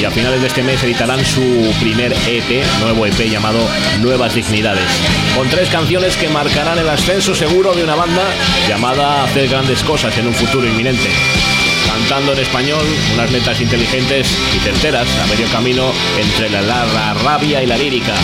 Y 0.00 0.04
a 0.04 0.10
finales 0.10 0.40
de 0.40 0.46
este 0.46 0.62
mes 0.62 0.82
editarán 0.82 1.24
su 1.24 1.74
primer 1.80 2.12
EP, 2.12 2.64
nuevo 2.80 3.04
EP 3.04 3.28
llamado 3.28 3.60
Nuevas 4.00 4.34
Dignidades, 4.34 4.88
con 5.36 5.48
tres 5.50 5.68
canciones 5.68 6.16
que 6.16 6.28
marcarán 6.28 6.78
el 6.78 6.88
ascenso 6.88 7.34
seguro 7.34 7.74
de 7.74 7.84
una 7.84 7.96
banda 7.96 8.24
llamada 8.68 9.20
a 9.20 9.24
hacer 9.24 9.48
grandes 9.48 9.82
cosas 9.82 10.16
en 10.16 10.28
un 10.28 10.34
futuro 10.34 10.66
inminente 10.66 11.08
cantando 11.88 12.32
en 12.32 12.38
español 12.40 12.84
unas 13.14 13.30
letras 13.32 13.60
inteligentes 13.60 14.28
y 14.56 14.58
certeras 14.60 15.08
a 15.22 15.26
medio 15.26 15.46
camino 15.48 15.90
entre 16.20 16.50
la, 16.50 16.60
la- 16.62 16.86
la 16.86 17.14
rabia 17.14 17.62
y 17.62 17.66
la 17.66 17.76
lírica. 17.76 18.14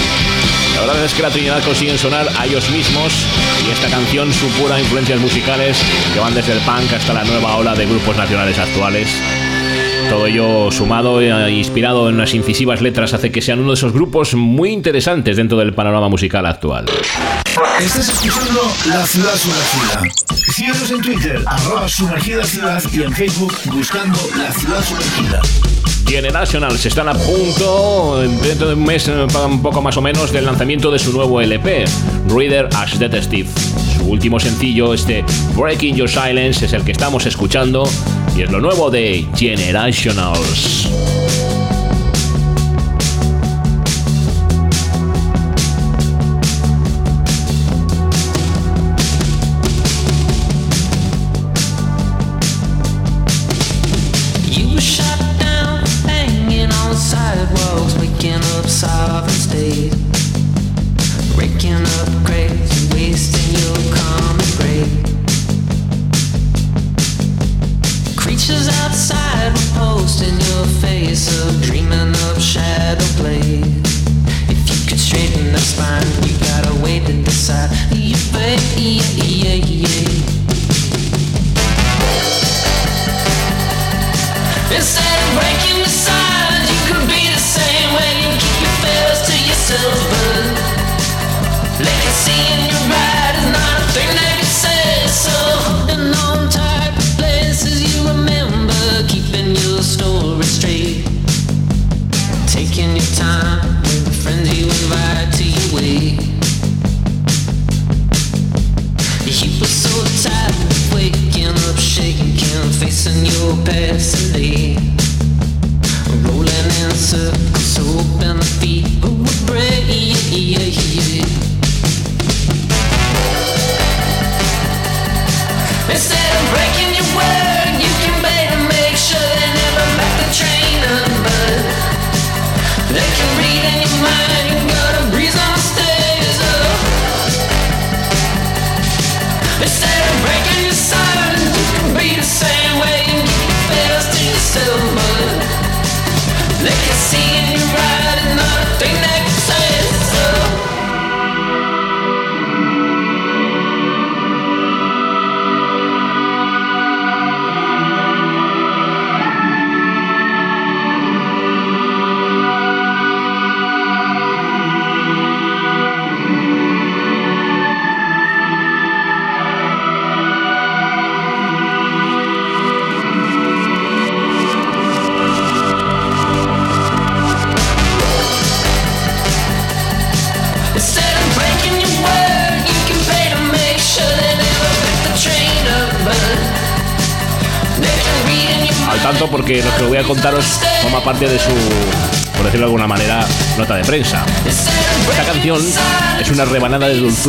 La 0.77 0.81
verdad 0.83 1.05
es 1.05 1.15
que 1.15 1.23
la 1.23 1.31
Trinidad 1.31 1.63
consiguen 1.63 1.99
sonar 1.99 2.29
a 2.37 2.47
ellos 2.47 2.69
mismos 2.71 3.13
y 3.67 3.71
esta 3.71 3.89
canción 3.89 4.33
supura 4.33 4.79
influencias 4.81 5.21
musicales 5.21 5.79
que 6.13 6.19
van 6.21 6.35
desde 6.35 6.53
el 6.53 6.59
punk 6.61 6.93
hasta 6.93 7.13
la 7.15 7.25
nueva 7.25 7.57
ola 7.57 7.75
de 7.75 7.87
grupos 7.87 8.17
nacionales 8.17 8.59
actuales. 8.59 9.09
Todo 10.11 10.27
ello 10.27 10.71
sumado 10.71 11.21
e 11.21 11.51
inspirado 11.53 12.09
en 12.09 12.17
unas 12.17 12.35
incisivas 12.35 12.81
letras 12.81 13.15
hace 13.15 13.31
que 13.31 13.41
sean 13.41 13.61
uno 13.61 13.71
de 13.71 13.75
esos 13.75 13.93
grupos 13.93 14.35
muy 14.35 14.71
interesantes 14.71 15.37
dentro 15.37 15.59
del 15.59 15.75
panorama 15.75 16.09
musical 16.09 16.47
actual. 16.47 16.87
Estás 17.81 18.09
escuchando 18.09 18.61
La 18.87 19.07
Ciudad 19.07 19.35
Sumergida. 19.35 20.03
Síguenos 20.53 20.91
en 20.91 21.01
Twitter, 21.01 21.41
arroba 21.47 21.89
sumergida 21.89 22.45
ciudad 22.45 22.83
y 22.93 23.03
en 23.03 23.13
Facebook 23.13 23.53
buscando 23.73 24.19
La 24.37 24.53
Ciudad 24.53 24.85
Sumergida. 24.85 25.43
Generationals 26.07 26.85
están 26.85 27.09
a 27.09 27.15
punto, 27.15 28.21
dentro 28.21 28.69
de 28.69 28.75
un 28.75 28.85
mes, 28.85 29.09
eh, 29.09 29.27
un 29.47 29.63
poco 29.63 29.81
más 29.81 29.97
o 29.97 30.03
menos, 30.03 30.33
del 30.33 30.45
lanzamiento 30.45 30.91
de 30.91 30.99
su 30.99 31.13
nuevo 31.13 31.41
LP, 31.41 31.87
Reader 32.29 32.69
as 32.77 32.99
Detective. 32.99 33.49
Su 34.05 34.11
último 34.11 34.39
sencillo, 34.39 34.93
este 34.93 35.25
Breaking 35.57 35.97
Your 35.97 36.11
Silence, 36.11 36.67
es 36.67 36.75
el 36.75 36.85
que 36.85 36.93
estamos 36.93 37.25
escuchando 37.25 37.89
y 38.37 38.43
es 38.43 38.51
lo 38.51 38.61
nuevo 38.61 38.91
de 38.91 39.27
Generationals. 39.35 41.24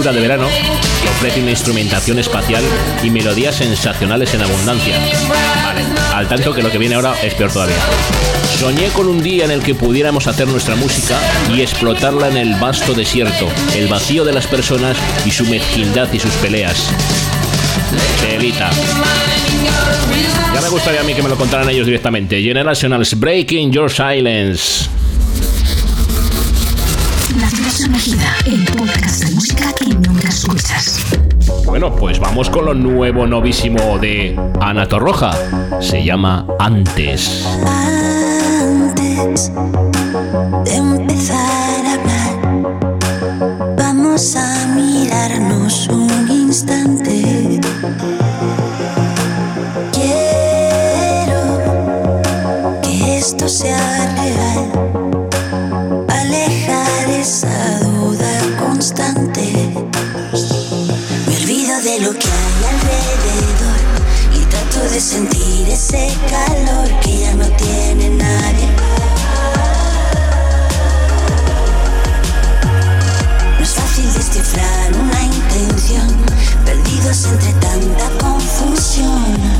de 0.04 0.20
verano 0.20 0.48
que 0.50 1.08
ofrece 1.08 1.40
una 1.40 1.52
instrumentación 1.52 2.20
espacial 2.20 2.62
y 3.02 3.10
melodías 3.10 3.56
sensacionales 3.56 4.34
en 4.34 4.42
abundancia. 4.42 5.00
Vale, 5.30 5.84
al 6.14 6.28
tanto 6.28 6.54
que 6.54 6.62
lo 6.62 6.70
que 6.70 6.78
viene 6.78 6.96
ahora 6.96 7.16
es 7.24 7.34
peor 7.34 7.54
todavía. 7.54 7.78
Soñé 8.60 8.90
con 8.90 9.08
un 9.08 9.24
día 9.24 9.46
en 9.46 9.52
el 9.52 9.64
que 9.64 9.74
pudiéramos 9.74 10.28
hacer 10.28 10.50
nuestra 10.50 10.76
música 10.76 11.18
y 11.56 11.62
explotarla 11.62 12.28
en 12.28 12.36
el 12.36 12.56
vasto 12.56 12.94
desierto, 12.94 13.48
el 13.74 13.88
vacío 13.88 14.26
de 14.26 14.34
las 14.34 14.48
personas 14.48 14.98
y 15.26 15.32
su 15.32 15.46
mezquindad 15.46 16.12
y 16.12 16.20
sus 16.20 16.34
peleas. 16.36 16.90
Telita. 18.20 18.70
Ya 20.54 20.62
me 20.62 20.70
gustaría 20.70 21.00
a 21.00 21.04
mí 21.06 21.14
que 21.14 21.24
me 21.24 21.30
lo 21.30 21.38
contaran 21.38 21.70
ellos 21.70 21.86
directamente. 21.86 22.42
Generationals 22.42 23.18
Breaking 23.18 23.72
Your 23.72 23.90
Silence. 23.90 24.90
Bueno, 31.66 31.96
pues 31.96 32.20
vamos 32.20 32.50
con 32.50 32.66
lo 32.66 32.74
nuevo 32.74 33.28
novísimo 33.28 34.00
de 34.00 34.36
Ana 34.62 34.88
Torroja. 34.88 35.32
Se 35.80 36.04
llama 36.04 36.48
Antes. 36.60 37.46
Antes. 37.68 39.52
ese 65.86 66.18
calor 66.32 67.00
que 67.02 67.20
ya 67.20 67.34
no 67.36 67.46
tiene 67.58 68.10
nadie. 68.10 68.68
No 73.58 73.64
es 73.64 73.70
fácil 73.70 74.12
descifrar 74.14 74.94
una 74.94 75.24
intención, 75.24 76.08
perdidos 76.66 77.26
entre 77.26 77.54
tanta 77.54 78.10
confusión. 78.18 79.55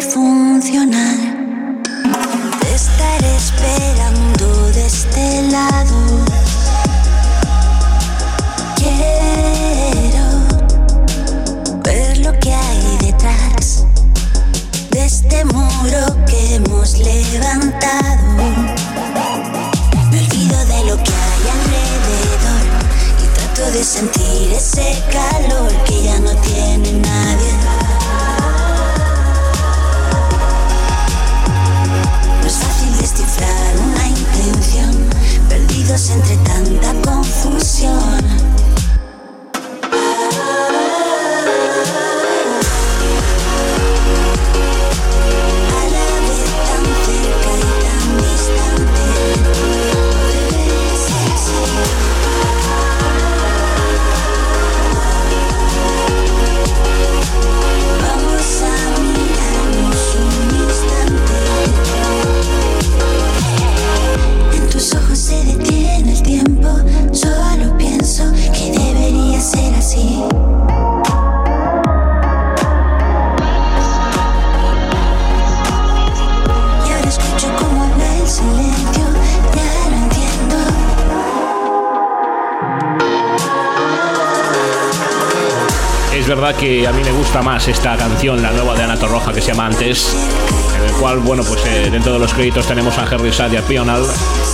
funcional. 0.00 1.19
Gusta 87.40 87.52
más 87.52 87.68
esta 87.68 87.96
canción, 87.96 88.42
la 88.42 88.50
nueva 88.50 88.74
de 88.74 88.82
Ana 88.82 88.96
Torroja, 88.96 89.32
que 89.32 89.40
se 89.40 89.52
llama 89.52 89.66
Antes, 89.66 90.14
en 90.76 90.84
el 90.84 90.92
cual, 91.00 91.18
bueno, 91.20 91.42
pues 91.42 91.64
eh, 91.64 91.88
dentro 91.90 92.12
de 92.12 92.18
los 92.18 92.34
créditos 92.34 92.66
tenemos 92.66 92.98
a 92.98 93.02
Harry 93.04 93.32
Sad 93.32 93.52
y 93.52 93.56
a 93.56 93.62
Pional. 93.62 94.04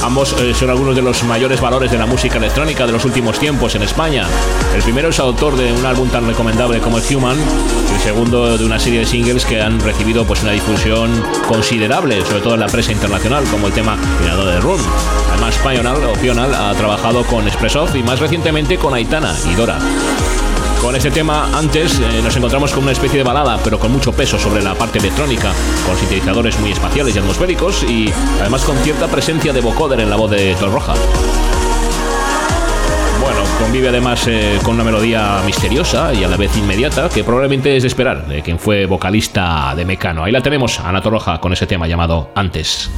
Ambos 0.02 0.34
eh, 0.38 0.54
son 0.54 0.70
algunos 0.70 0.94
de 0.94 1.02
los 1.02 1.24
mayores 1.24 1.60
valores 1.60 1.90
de 1.90 1.98
la 1.98 2.06
música 2.06 2.38
electrónica 2.38 2.86
de 2.86 2.92
los 2.92 3.04
últimos 3.04 3.38
tiempos 3.38 3.74
en 3.74 3.82
España. 3.82 4.26
El 4.74 4.82
primero 4.82 5.08
es 5.08 5.18
autor 5.18 5.56
de 5.56 5.72
un 5.72 5.84
álbum 5.84 6.08
tan 6.10 6.26
recomendable 6.26 6.80
como 6.80 6.98
el 6.98 7.16
Human, 7.16 7.36
el 7.36 8.00
segundo 8.00 8.56
de 8.56 8.64
una 8.64 8.78
serie 8.78 9.00
de 9.00 9.06
singles 9.06 9.44
que 9.44 9.60
han 9.60 9.80
recibido 9.80 10.24
pues 10.24 10.42
una 10.42 10.52
difusión 10.52 11.10
considerable, 11.48 12.24
sobre 12.24 12.40
todo 12.40 12.54
en 12.54 12.60
la 12.60 12.68
prensa 12.68 12.92
internacional, 12.92 13.44
como 13.50 13.66
el 13.66 13.72
tema 13.72 13.96
Mirador 14.20 14.46
de 14.46 14.60
Run. 14.60 14.80
Además, 15.32 15.56
Pional, 15.58 16.04
o 16.04 16.12
Pional 16.12 16.54
ha 16.54 16.72
trabajado 16.74 17.24
con 17.24 17.46
Expressoft 17.48 17.96
y 17.96 18.02
más 18.02 18.20
recientemente 18.20 18.76
con 18.76 18.94
Aitana 18.94 19.34
y 19.50 19.54
Dora. 19.54 19.78
Con 20.80 20.94
este 20.94 21.10
tema 21.10 21.56
antes 21.56 21.98
eh, 21.98 22.20
nos 22.22 22.36
encontramos 22.36 22.72
con 22.72 22.82
una 22.84 22.92
especie 22.92 23.18
de 23.18 23.24
balada, 23.24 23.58
pero 23.64 23.78
con 23.78 23.90
mucho 23.90 24.12
peso 24.12 24.38
sobre 24.38 24.62
la 24.62 24.74
parte 24.74 24.98
electrónica, 24.98 25.52
con 25.86 25.96
sintetizadores 25.96 26.58
muy 26.60 26.72
espaciales 26.72 27.14
y 27.16 27.18
atmosféricos 27.18 27.82
y 27.82 28.12
además 28.40 28.64
con 28.64 28.76
cierta 28.78 29.08
presencia 29.08 29.52
de 29.52 29.60
vocoder 29.60 30.00
en 30.00 30.10
la 30.10 30.16
voz 30.16 30.30
de 30.30 30.54
Torroja. 30.54 30.94
Bueno, 33.20 33.40
convive 33.58 33.88
además 33.88 34.26
eh, 34.28 34.58
con 34.62 34.74
una 34.74 34.84
melodía 34.84 35.40
misteriosa 35.44 36.12
y 36.14 36.22
a 36.22 36.28
la 36.28 36.36
vez 36.36 36.56
inmediata, 36.56 37.08
que 37.08 37.24
probablemente 37.24 37.76
es 37.76 37.82
de 37.82 37.88
esperar 37.88 38.26
de 38.26 38.42
quien 38.42 38.58
fue 38.58 38.86
vocalista 38.86 39.74
de 39.74 39.84
Mecano. 39.84 40.24
Ahí 40.24 40.32
la 40.32 40.42
tenemos, 40.42 40.78
Ana 40.80 41.00
Torroja, 41.00 41.40
con 41.40 41.52
ese 41.52 41.66
tema 41.66 41.88
llamado 41.88 42.30
Antes. 42.34 42.90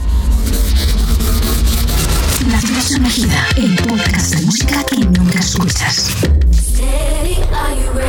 La 2.47 2.61
ciudad 2.61 2.80
sumergida, 2.80 3.47
el 3.57 3.74
podcast 3.76 4.34
de 4.36 4.47
música 4.47 4.84
que 4.84 4.97
nunca 4.99 5.41
escuchas. 5.41 6.11
Ready? 6.78 8.07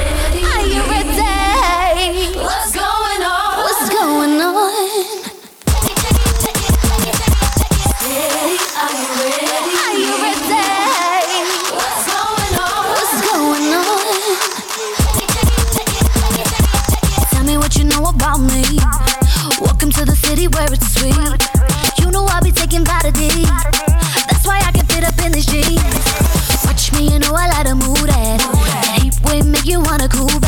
Wanna 29.89 30.07
cool 30.07 30.38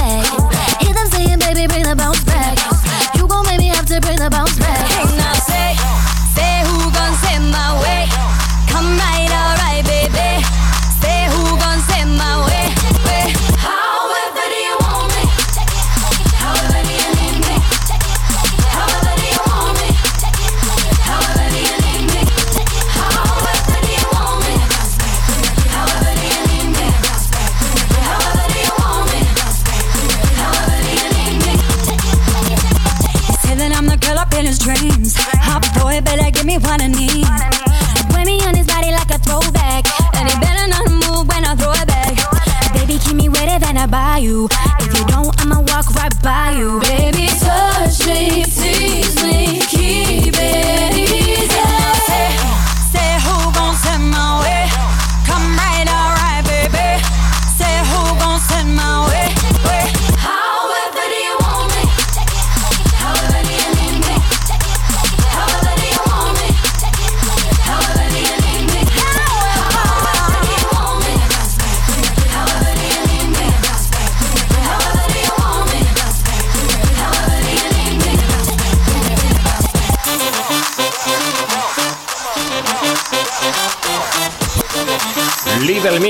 you. 44.32 44.71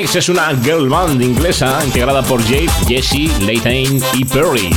Mix 0.01 0.15
es 0.15 0.29
una 0.29 0.49
girl 0.63 0.89
band 0.89 1.21
inglesa 1.21 1.79
integrada 1.85 2.23
por 2.23 2.41
Jade, 2.41 2.71
Jessie, 2.87 3.31
Leighton 3.39 4.03
y 4.13 4.25
Perry. 4.25 4.75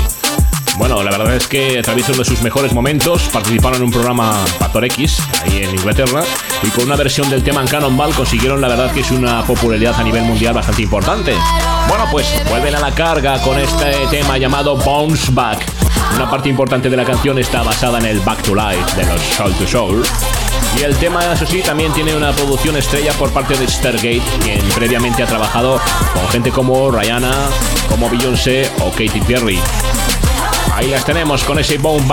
Bueno, 0.77 1.03
la 1.03 1.11
verdad 1.13 1.35
es 1.35 1.47
que 1.47 1.79
atraviesa 1.79 2.13
uno 2.13 2.19
de 2.19 2.25
sus 2.27 2.43
mejores 2.43 2.75
momentos. 2.75 3.23
Participaron 3.33 3.79
en 3.79 3.85
un 3.85 3.91
programa 3.91 4.45
Factor 4.59 4.85
X, 4.85 5.21
ahí 5.43 5.63
en 5.63 5.71
Inglaterra, 5.71 6.23
y 6.63 6.69
con 6.69 6.85
una 6.85 6.97
versión 6.97 7.31
del 7.31 7.43
tema 7.43 7.63
en 7.63 7.69
Cannonball 7.69 8.13
consiguieron 8.13 8.61
la 8.61 8.69
verdad 8.69 8.93
que 8.93 9.01
es 9.01 9.11
una 9.13 9.43
popularidad 9.47 9.99
a 9.99 10.03
nivel 10.03 10.25
mundial 10.25 10.53
bastante 10.53 10.83
importante. 10.83 11.33
Bueno, 11.89 12.05
pues 12.11 12.27
vuelven 12.51 12.75
a 12.75 12.81
la 12.81 12.95
carga 12.95 13.41
con 13.41 13.59
este 13.59 13.95
tema 14.11 14.37
llamado 14.37 14.77
Bounce 14.77 15.33
Back. 15.33 15.65
Una 16.17 16.31
parte 16.31 16.51
importante 16.51 16.91
de 16.91 16.99
la 16.99 17.07
canción 17.07 17.39
está 17.39 17.63
basada 17.63 17.99
en 17.99 18.05
el 18.05 18.21
Back 18.21 18.43
to 18.43 18.55
Life 18.55 18.95
de 18.95 19.07
los 19.07 19.23
Soul 19.23 19.55
to 19.55 19.67
Soul. 19.67 20.05
Y 20.79 20.83
el 20.83 20.97
tema, 20.97 21.33
eso 21.33 21.47
sí, 21.47 21.63
también 21.63 21.93
tiene 21.93 22.15
una 22.15 22.33
producción 22.33 22.77
estrella 22.77 23.13
por 23.13 23.33
parte 23.33 23.57
de 23.57 23.69
Stargate, 23.69 24.23
quien 24.43 24.61
previamente 24.71 25.23
ha 25.23 25.27
trabajado 25.27 25.81
con 26.13 26.29
gente 26.29 26.51
como 26.51 26.91
Rihanna, 26.91 27.49
como 27.89 28.11
Beyoncé 28.11 28.71
o 28.81 28.91
Katy 28.91 29.21
Perry. 29.27 29.59
Ahí 30.75 30.89
las 30.89 31.05
tenemos 31.05 31.45
con 31.45 31.59
ese 31.59 31.79
Bone 31.79 32.05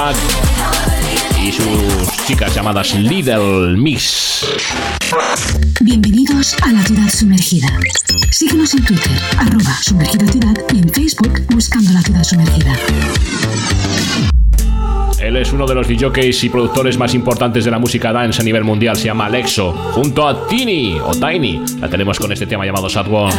y 1.44 1.52
sus 1.52 2.26
chicas 2.28 2.54
llamadas 2.54 2.94
Little 2.94 3.76
Mix. 3.76 4.46
Bienvenidos 5.82 6.56
a 6.62 6.72
la 6.72 6.84
ciudad 6.84 7.10
sumergida. 7.10 7.68
Síguenos 8.32 8.74
en 8.76 8.86
Twitter, 8.86 9.20
arroba 9.40 9.76
sumergida 9.82 10.28
ciudad 10.28 10.54
y 10.74 10.80
en 10.80 10.90
Facebook 10.90 11.42
buscando 11.50 11.92
la 11.92 12.02
ciudad 12.02 12.24
sumergida. 12.24 12.78
Él 15.22 15.36
es 15.38 15.54
uno 15.54 15.68
de 15.68 15.76
los 15.76 15.88
DJs 15.88 16.44
y 16.46 16.50
productores 16.50 16.98
más 16.98 17.14
importantes 17.14 17.64
de 17.64 17.70
la 17.70 17.78
música 17.78 18.12
dance 18.12 18.42
a 18.42 18.44
nivel 18.44 18.64
mundial. 18.64 18.98
Se 18.98 19.06
llama 19.06 19.28
Alexo, 19.28 19.72
junto 19.94 20.28
a 20.28 20.48
Tini 20.48 20.98
o 21.00 21.12
Tiny. 21.12 21.62
La 21.80 21.88
tenemos 21.88 22.18
con 22.18 22.32
este 22.32 22.48
tema 22.48 22.66
llamado 22.66 22.90
Sad 22.90 23.08
One. 23.08 23.32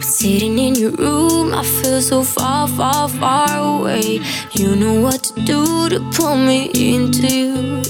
Sitting 0.00 0.58
in 0.58 0.74
your 0.74 0.92
room, 0.92 1.52
I 1.52 1.62
feel 1.62 2.00
so 2.00 2.22
far, 2.22 2.68
far, 2.68 3.08
far 3.08 3.58
away. 3.58 4.20
You 4.52 4.74
know 4.76 5.02
what 5.02 5.22
to 5.22 5.40
do 5.42 5.88
to 5.88 6.00
pull 6.16 6.36
me 6.36 6.70
into 6.74 7.26
you. 7.26 7.82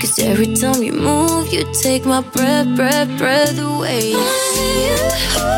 Cause 0.00 0.18
every 0.18 0.54
time 0.54 0.82
you 0.82 0.92
move, 0.92 1.52
you 1.52 1.64
take 1.72 2.04
my 2.04 2.20
breath, 2.20 2.68
breath, 2.76 3.08
breath 3.18 3.58
away. 3.58 4.12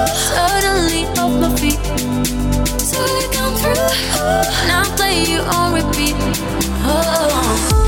Suddenly 0.06 1.04
off 1.18 1.32
my 1.40 1.54
feet. 1.56 2.21
You 2.92 3.28
come 3.32 3.54
through, 3.56 3.74
I 4.70 4.92
play 4.96 5.24
you 5.24 5.40
on 5.40 5.72
repeat. 5.74 6.14
Oh, 6.84 7.81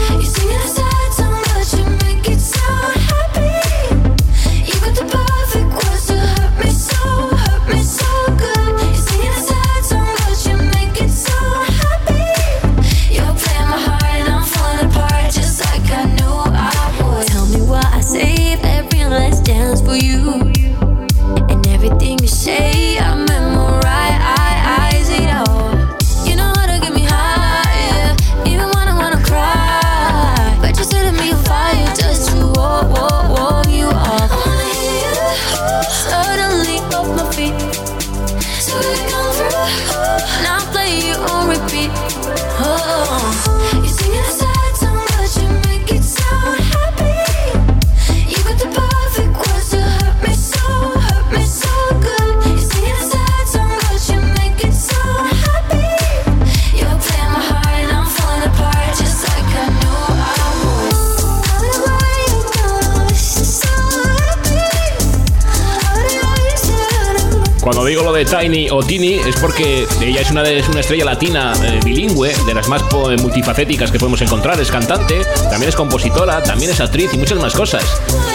Tiny 68.25 68.68
o 68.70 68.83
Tini 68.83 69.14
es 69.14 69.37
porque 69.41 69.87
ella 70.01 70.20
es 70.20 70.31
una, 70.31 70.43
es 70.43 70.68
una 70.68 70.81
estrella 70.81 71.05
latina 71.05 71.53
eh, 71.64 71.81
bilingüe, 71.85 72.33
de 72.47 72.55
las 72.55 72.68
más 72.68 72.83
po- 72.85 73.11
multifacéticas 73.20 73.91
que 73.91 73.99
podemos 73.99 74.20
encontrar. 74.22 74.61
Es 74.61 74.70
cantante, 74.70 75.22
también 75.51 75.68
es 75.68 75.77
compositora, 75.77 76.43
también 76.43 76.70
es 76.70 76.81
actriz 76.81 77.11
y 77.12 77.18
muchas 77.18 77.39
más 77.39 77.55
cosas. 77.55 77.85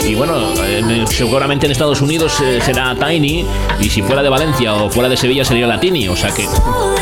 Y 0.08 0.16
bueno, 0.16 0.36
eh, 0.64 1.06
seguramente 1.10 1.66
en 1.66 1.72
Estados 1.72 2.02
Unidos 2.02 2.34
eh, 2.42 2.60
será 2.64 2.96
Tiny 2.96 3.46
y 3.80 3.90
si 3.90 4.02
fuera 4.02 4.22
de 4.24 4.30
Valencia 4.30 4.74
o 4.74 4.90
fuera 4.90 5.10
de 5.10 5.18
Sevilla 5.18 5.44
sería 5.46 5.68
la 5.68 5.80
Tini. 5.80 6.08
O 6.08 6.16
sea 6.16 6.32
que 6.32 6.48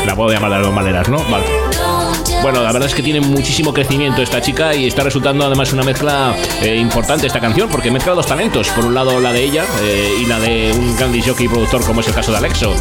la 0.06 0.14
puedo 0.16 0.30
llamar 0.32 0.50
de 0.50 0.56
las 0.56 0.66
dos 0.66 0.74
maneras, 0.74 1.08
¿no? 1.08 1.18
Vale. 1.30 1.44
Bueno, 2.42 2.62
la 2.62 2.72
verdad 2.72 2.88
es 2.88 2.94
que 2.94 3.02
tiene 3.02 3.20
muchísimo 3.20 3.74
crecimiento 3.74 4.22
esta 4.22 4.40
chica 4.40 4.74
y 4.74 4.86
está 4.86 5.02
resultando 5.02 5.44
además 5.44 5.72
una 5.72 5.82
mezcla 5.82 6.34
eh, 6.62 6.76
importante 6.76 7.26
esta 7.26 7.40
canción 7.40 7.68
porque 7.68 7.90
mezcla 7.90 8.12
dos 8.14 8.26
talentos. 8.26 8.68
Por 8.68 8.84
un 8.86 8.94
lado 8.94 9.20
la 9.20 9.32
de 9.32 9.42
ella 9.44 9.64
eh, 9.82 10.14
y 10.22 10.24
la 10.26 10.38
de 10.38 10.72
un 10.72 10.96
gran 10.96 11.12
jockey 11.20 11.48
productor 11.48 11.84
como 11.84 12.00
es 12.00 12.08
el 12.08 12.14
caso 12.14 12.30
de 12.30 12.38
Alexo. 12.38 12.74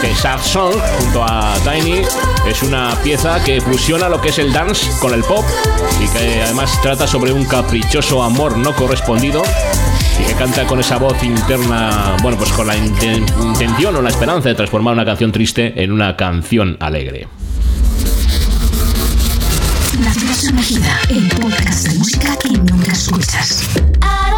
Que 0.00 0.14
Sad 0.14 0.40
Song 0.42 0.74
junto 1.00 1.24
a 1.24 1.54
Tiny 1.64 2.02
es 2.46 2.62
una 2.62 2.94
pieza 3.02 3.42
que 3.42 3.60
fusiona 3.60 4.08
lo 4.08 4.20
que 4.20 4.28
es 4.28 4.38
el 4.38 4.52
dance 4.52 4.86
con 5.00 5.14
el 5.14 5.24
pop 5.24 5.44
y 6.00 6.06
que 6.16 6.42
además 6.42 6.80
trata 6.82 7.06
sobre 7.06 7.32
un 7.32 7.46
caprichoso 7.46 8.22
amor 8.22 8.56
no 8.58 8.74
correspondido 8.76 9.42
y 10.20 10.24
que 10.24 10.34
canta 10.34 10.66
con 10.66 10.78
esa 10.78 10.98
voz 10.98 11.20
interna, 11.24 12.16
bueno, 12.22 12.36
pues 12.38 12.52
con 12.52 12.66
la 12.66 12.76
inten- 12.76 13.26
intención 13.42 13.96
o 13.96 14.02
la 14.02 14.10
esperanza 14.10 14.50
de 14.50 14.54
transformar 14.54 14.92
una 14.94 15.04
canción 15.06 15.32
triste 15.32 15.72
en 15.82 15.90
una 15.90 16.16
canción 16.16 16.76
alegre. 16.80 17.26
La 20.02 20.12
ciudad 20.12 20.34
sumergida, 20.34 20.98
el 21.08 21.28
podcast 21.28 21.88
de 21.88 21.98
música 21.98 22.36
que 22.36 22.50
nunca 22.50 22.92
escuchas. 22.92 23.62
I 24.02 24.34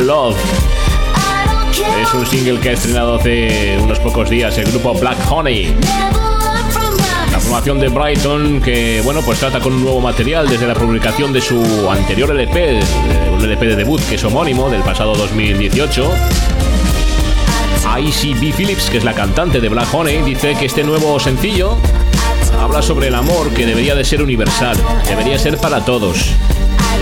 Love. 0.00 0.36
Es 2.02 2.14
un 2.14 2.26
single 2.26 2.60
que 2.60 2.70
ha 2.70 2.72
estrenado 2.72 3.16
hace 3.16 3.78
unos 3.82 3.98
pocos 3.98 4.30
días 4.30 4.56
el 4.58 4.70
grupo 4.70 4.94
Black 4.94 5.18
Honey. 5.30 5.74
La 7.32 7.40
formación 7.40 7.80
de 7.80 7.88
Brighton 7.88 8.60
que, 8.60 9.00
bueno, 9.04 9.22
pues 9.22 9.38
trata 9.38 9.60
con 9.60 9.72
un 9.72 9.82
nuevo 9.82 10.00
material 10.00 10.48
desde 10.48 10.66
la 10.66 10.74
publicación 10.74 11.32
de 11.32 11.40
su 11.40 11.88
anterior 11.90 12.30
LP, 12.30 12.78
eh, 12.78 12.82
un 13.32 13.42
LP 13.42 13.66
de 13.66 13.76
debut 13.76 14.00
que 14.08 14.16
es 14.16 14.24
homónimo 14.24 14.70
del 14.70 14.82
pasado 14.82 15.14
2018. 15.14 16.12
ICB 17.98 18.54
Phillips, 18.54 18.90
que 18.90 18.98
es 18.98 19.04
la 19.04 19.14
cantante 19.14 19.60
de 19.60 19.68
Black 19.68 19.92
Honey, 19.92 20.22
dice 20.22 20.54
que 20.54 20.66
este 20.66 20.84
nuevo 20.84 21.18
sencillo 21.18 21.76
habla 22.60 22.82
sobre 22.82 23.08
el 23.08 23.14
amor 23.14 23.50
que 23.50 23.66
debería 23.66 23.94
de 23.94 24.04
ser 24.04 24.22
universal, 24.22 24.76
debería 25.06 25.38
ser 25.38 25.58
para 25.58 25.84
todos. 25.84 26.18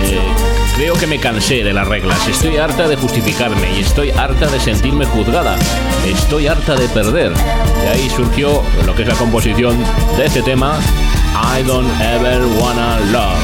Eh, 0.05 0.19
creo 0.77 0.93
que 0.93 1.07
me 1.07 1.19
cansé 1.19 1.63
de 1.63 1.73
las 1.73 1.87
reglas, 1.87 2.27
estoy 2.27 2.57
harta 2.57 2.87
de 2.87 2.95
justificarme 2.95 3.75
y 3.75 3.79
estoy 3.79 4.11
harta 4.11 4.45
de 4.45 4.59
sentirme 4.59 5.05
juzgada, 5.05 5.57
estoy 6.05 6.45
harta 6.45 6.75
de 6.75 6.87
perder. 6.89 7.33
De 7.33 7.89
ahí 7.89 8.07
surgió 8.11 8.61
lo 8.85 8.95
que 8.95 9.01
es 9.01 9.07
la 9.07 9.15
composición 9.15 9.83
de 10.17 10.25
este 10.25 10.43
tema, 10.43 10.79
I 11.33 11.63
Don't 11.63 11.89
Ever 11.99 12.45
Wanna 12.59 12.99
Love. 13.11 13.39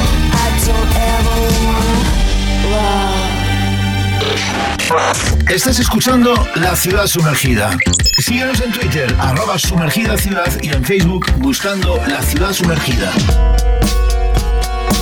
Estás 5.48 5.80
escuchando 5.80 6.34
La 6.54 6.76
Ciudad 6.76 7.08
Sumergida. 7.08 7.76
Síguenos 8.18 8.60
en 8.60 8.70
Twitter, 8.70 9.12
arroba 9.18 9.58
sumergida 9.58 10.16
ciudad 10.16 10.52
y 10.62 10.68
en 10.68 10.84
Facebook 10.84 11.26
buscando 11.38 12.00
La 12.06 12.22
Ciudad 12.22 12.52
Sumergida. 12.52 13.12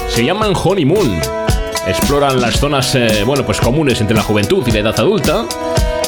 Se 0.08 0.24
llaman 0.24 0.54
Honeymoon. 0.54 1.41
Exploran 1.86 2.40
las 2.40 2.60
zonas, 2.60 2.94
eh, 2.94 3.24
bueno, 3.24 3.44
pues 3.44 3.60
comunes 3.60 4.00
entre 4.00 4.16
la 4.16 4.22
juventud 4.22 4.66
y 4.66 4.70
la 4.70 4.78
edad 4.78 4.94
adulta, 4.98 5.44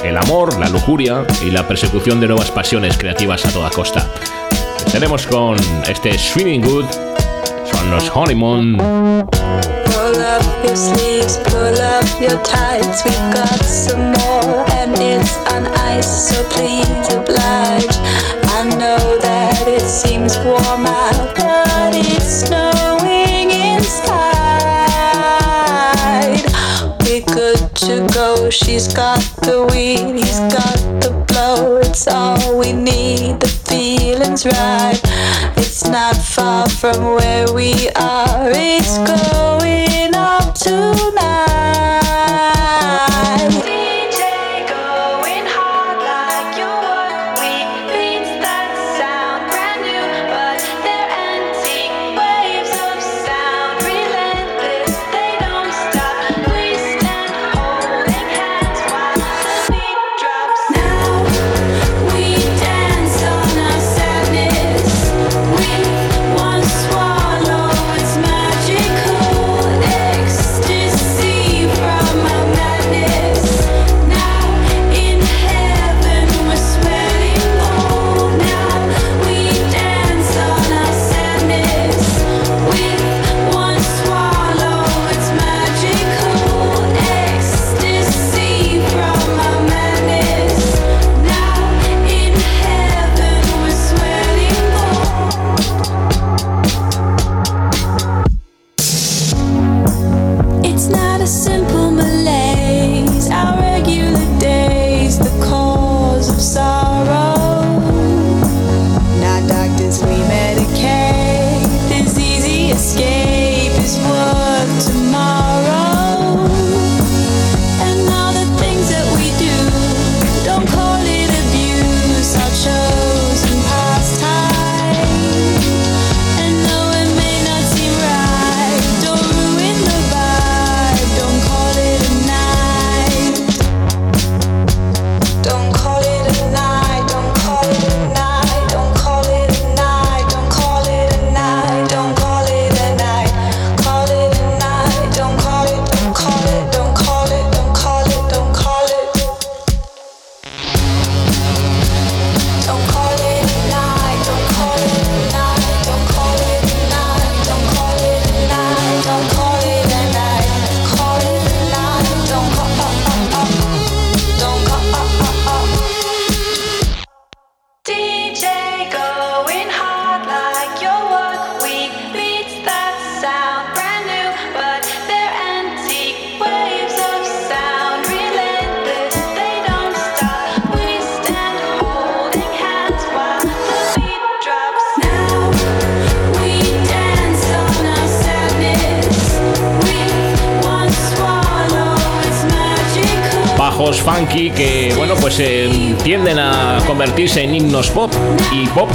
el 0.04 0.16
amor, 0.16 0.58
la 0.58 0.68
lujuria 0.68 1.26
y 1.44 1.50
la 1.50 1.66
persecución 1.66 2.20
de 2.20 2.28
nuevas 2.28 2.50
pasiones 2.50 2.96
creativas 2.96 3.44
a 3.44 3.50
toda 3.50 3.70
costa. 3.70 4.08
Tenemos 4.92 5.26
con 5.26 5.56
este 5.88 6.16
Swimming 6.16 6.62
Good, 6.62 6.84
son 7.70 7.90
los 7.90 8.08
Honeymoon. 8.14 8.76
Pull 8.76 10.20
up 10.20 10.42
your 10.64 10.76
sleeves, 10.76 11.38
pull 11.44 11.74
up 11.80 12.04
your 12.20 12.40
tights. 12.42 13.04
We've 13.04 13.34
got 13.34 13.64
some 13.64 14.12
more, 14.12 14.64
and 14.78 14.96
it's 14.98 15.36
on 15.52 15.66
ice, 15.66 16.28
so 16.28 16.44
please 16.50 17.13
got 28.94 29.18
the 29.42 29.66
weed, 29.72 30.14
he's 30.18 30.38
got 30.38 30.78
the 31.02 31.10
blow. 31.26 31.78
It's 31.78 32.06
all 32.06 32.58
we 32.58 32.72
need. 32.72 33.40
The 33.40 33.48
feeling's 33.48 34.46
right. 34.46 35.00
It's 35.56 35.84
not 35.84 36.16
far 36.16 36.68
from 36.68 37.16
where 37.16 37.52
we 37.52 37.90
are. 37.96 38.50
It's 38.54 38.98
going 38.98 39.43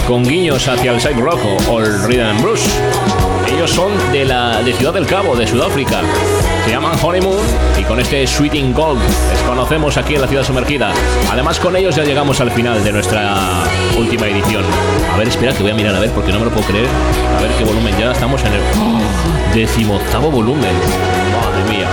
con 0.09 0.23
guiños 0.23 0.67
hacia 0.67 0.91
el 0.91 0.99
side 0.99 1.21
rock 1.21 1.39
o, 1.69 1.79
el 1.79 2.03
rhythm 2.03 2.25
and 2.25 2.41
blues. 2.41 2.67
Ellos 3.47 3.69
son 3.69 3.91
de 4.11 4.25
la 4.25 4.59
de 4.63 4.73
Ciudad 4.73 4.91
del 4.91 5.05
Cabo, 5.05 5.35
de 5.35 5.45
Sudáfrica. 5.45 6.01
Se 6.65 6.71
llaman 6.71 6.97
Honeymoon 6.99 7.37
y 7.79 7.83
con 7.83 7.99
este 7.99 8.25
Sweeting 8.25 8.73
Gold 8.73 8.99
les 9.03 9.39
conocemos 9.43 9.97
aquí 9.97 10.15
en 10.15 10.21
la 10.21 10.27
ciudad 10.27 10.43
sumergida. 10.43 10.91
Además 11.31 11.59
con 11.59 11.75
ellos 11.75 11.95
ya 11.95 12.03
llegamos 12.03 12.41
al 12.41 12.49
final 12.49 12.83
de 12.83 12.91
nuestra 12.91 13.35
última 13.99 14.25
edición. 14.25 14.63
A 15.13 15.17
ver, 15.17 15.27
espera 15.27 15.53
que 15.53 15.61
voy 15.61 15.73
a 15.73 15.75
mirar 15.75 15.93
a 15.93 15.99
ver 15.99 16.09
porque 16.09 16.31
no 16.31 16.39
me 16.39 16.45
lo 16.45 16.51
puedo 16.51 16.65
creer. 16.65 16.87
A 17.37 17.41
ver 17.43 17.51
qué 17.59 17.63
volumen 17.63 17.95
ya 17.99 18.11
estamos 18.11 18.41
en 18.45 18.53
el 18.53 18.61
decimoctavo 19.53 20.31
volumen. 20.31 20.73
Madre 21.39 21.71
mía. 21.71 21.87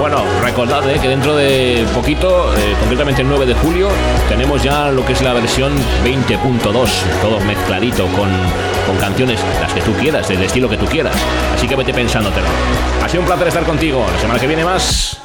Bueno, 0.00 0.24
recordad 0.40 0.88
eh, 0.88 0.98
que 0.98 1.08
dentro 1.08 1.36
de 1.36 1.86
poquito, 1.94 2.56
eh, 2.56 2.74
concretamente 2.80 3.20
el 3.20 3.28
9 3.28 3.44
de 3.44 3.52
julio, 3.52 3.90
tenemos 4.30 4.62
ya 4.62 4.90
lo 4.90 5.04
que 5.04 5.12
es 5.12 5.20
la 5.20 5.34
versión 5.34 5.74
20.2, 6.02 6.88
todo 7.20 7.38
mezcladito 7.40 8.06
con, 8.06 8.30
con 8.86 8.96
canciones, 8.98 9.38
las 9.60 9.74
que 9.74 9.82
tú 9.82 9.92
quieras, 9.92 10.26
del 10.26 10.42
estilo 10.42 10.70
que 10.70 10.78
tú 10.78 10.86
quieras. 10.86 11.14
Así 11.54 11.68
que 11.68 11.76
vete 11.76 11.92
pensándotelo. 11.92 12.46
Ha 13.04 13.10
sido 13.10 13.20
un 13.20 13.26
placer 13.26 13.48
estar 13.48 13.64
contigo. 13.64 14.02
La 14.10 14.18
semana 14.18 14.40
que 14.40 14.46
viene 14.46 14.64
más. 14.64 15.19